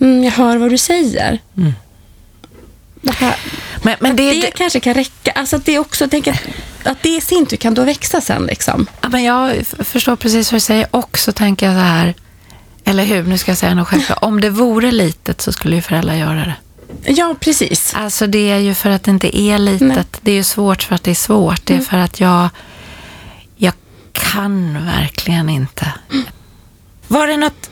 [0.00, 1.38] mm, jag hör vad du säger.
[1.56, 1.72] Mm.
[3.00, 3.36] Det här,
[3.82, 5.30] men, men det, det, det, kanske kan räcka.
[5.30, 6.40] Alltså att det också, tänker
[6.84, 8.46] att det i sin tur kan då växa sen.
[8.46, 8.86] Liksom.
[9.00, 10.86] Ja, men jag förstår precis vad du säger.
[10.90, 12.14] Och så tänker jag så här,
[12.84, 14.18] eller hur, nu ska jag säga något självklart.
[14.22, 16.54] Om det vore litet så skulle ju föräldrar göra det.
[17.04, 17.94] Ja, precis.
[17.94, 19.80] Alltså det är ju för att det inte är litet.
[19.88, 20.04] Nej.
[20.20, 21.66] Det är ju svårt för att det är svårt.
[21.66, 21.86] Det är mm.
[21.86, 22.48] för att jag,
[23.56, 23.72] jag
[24.12, 25.92] kan verkligen inte.
[26.10, 26.24] Mm.
[27.08, 27.70] Var det något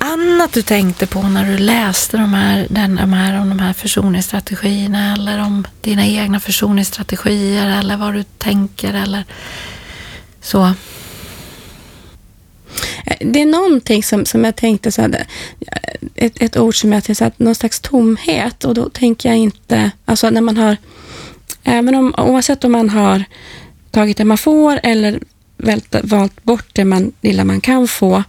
[0.00, 3.72] annat du tänkte på när du läste de här, den, de här, om de här
[3.72, 9.24] försoningsstrategierna eller om dina egna försoningsstrategier eller vad du tänker eller
[10.40, 10.64] så?
[13.04, 15.26] Eh, det är någonting som, som jag tänkte, så här,
[15.60, 19.28] eh, ett, ett ord som jag tänkte, så här, någon slags tomhet och då tänker
[19.28, 20.76] jag inte, alltså när man har,
[21.64, 23.24] även om, oavsett om man har
[23.90, 25.20] tagit det man får eller
[25.62, 28.22] vält, valt bort det man, lilla man kan få.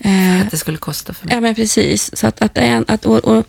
[0.00, 1.34] Eh, att det skulle kosta för mig.
[1.34, 2.16] Ja, men precis.
[2.16, 3.46] Så, att, att, att, och, och,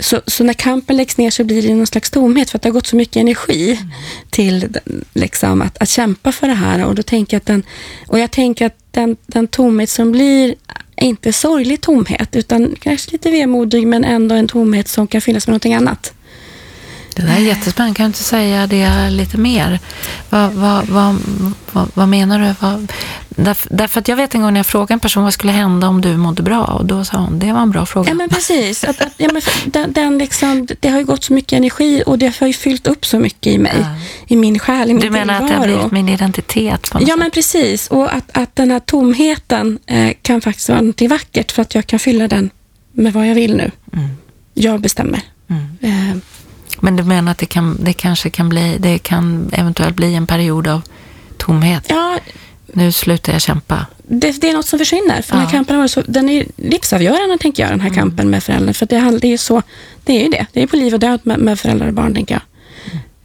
[0.00, 2.68] så, så, när kampen läggs ner så blir det någon slags tomhet för att det
[2.68, 3.90] har gått så mycket energi mm.
[4.30, 4.76] till
[5.12, 6.84] liksom, att, att kämpa för det här.
[6.84, 7.62] Och, då tänker jag att den,
[8.08, 10.54] och jag tänker att den, den tomhet som blir
[10.96, 15.52] inte sorglig tomhet utan kanske lite vemodig men ändå en tomhet som kan fyllas med
[15.52, 16.12] någonting annat.
[17.14, 17.96] Det där är jättespännande.
[17.96, 19.80] Kan du inte säga det lite mer?
[20.30, 21.16] Vad, vad, vad,
[21.94, 22.78] vad, menar du?
[23.28, 25.88] Därför, därför, att jag vet en gång när jag frågade en person vad skulle hända
[25.88, 28.08] om du mådde bra och då sa hon, det var en bra fråga.
[28.08, 28.84] Ja men precis.
[28.84, 32.18] Att, att, ja, men den, den liksom, det har ju gått så mycket energi och
[32.18, 33.76] det har ju fyllt upp så mycket i mig.
[33.78, 33.86] Ja.
[34.26, 35.44] I min själ, i min Du menar tillvaro.
[35.44, 36.90] att det har blivit min identitet?
[36.92, 37.18] Ja sätt.
[37.18, 37.88] men precis.
[37.88, 41.86] Och att, att den här tomheten eh, kan faktiskt vara något vackert för att jag
[41.86, 42.50] kan fylla den
[42.92, 43.70] med vad jag vill nu.
[43.92, 44.08] Mm.
[44.54, 45.20] Jag bestämmer.
[45.50, 45.78] Mm.
[45.80, 46.16] Eh,
[46.82, 50.26] men du menar att det, kan, det kanske kan bli, det kan eventuellt bli en
[50.26, 50.82] period av
[51.38, 51.84] tomhet?
[51.88, 52.18] Ja.
[52.66, 53.86] Nu slutar jag kämpa.
[53.98, 55.22] Det, det är något som försvinner.
[55.22, 55.38] För ja.
[55.38, 58.00] den här kampen så, den är livsavgörande, tänker jag, den här mm.
[58.00, 58.72] kampen med föräldrar.
[58.72, 59.62] För det, det, är så,
[60.04, 60.46] det är ju det.
[60.52, 62.42] Det är på liv och död med, med föräldrar och barn, tänker jag.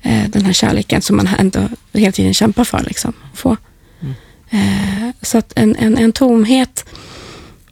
[0.02, 0.32] Mm.
[0.32, 2.84] Den här kärleken som man ändå hela tiden kämpar för.
[2.84, 3.58] Liksom, få.
[4.02, 4.14] Mm.
[4.50, 6.86] Eh, så att en, en, en tomhet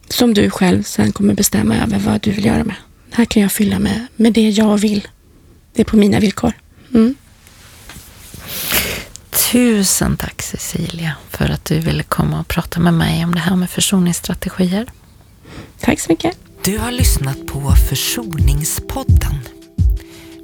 [0.08, 2.76] som du själv sen kommer bestämma över vad du vill göra med.
[3.10, 5.08] Här kan jag fylla med, med det jag vill
[5.76, 6.52] det är på mina villkor.
[6.94, 7.14] Mm.
[9.52, 13.56] Tusen tack Cecilia för att du ville komma och prata med mig om det här
[13.56, 14.86] med försoningsstrategier.
[15.80, 16.38] Tack så mycket.
[16.62, 19.34] Du har lyssnat på Försoningspodden.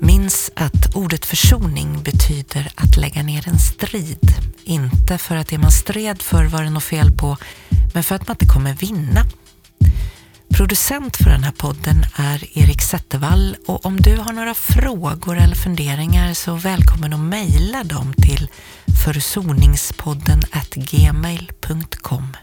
[0.00, 4.34] Minns att ordet försoning betyder att lägga ner en strid.
[4.64, 7.36] Inte för att det man stred för var det något fel på,
[7.94, 9.26] men för att man inte kommer vinna.
[10.56, 15.54] Producent för den här podden är Erik Zettervall och om du har några frågor eller
[15.54, 18.48] funderingar så välkommen att mejla dem till
[19.04, 20.42] försoningspodden
[20.74, 22.36] gmail.com.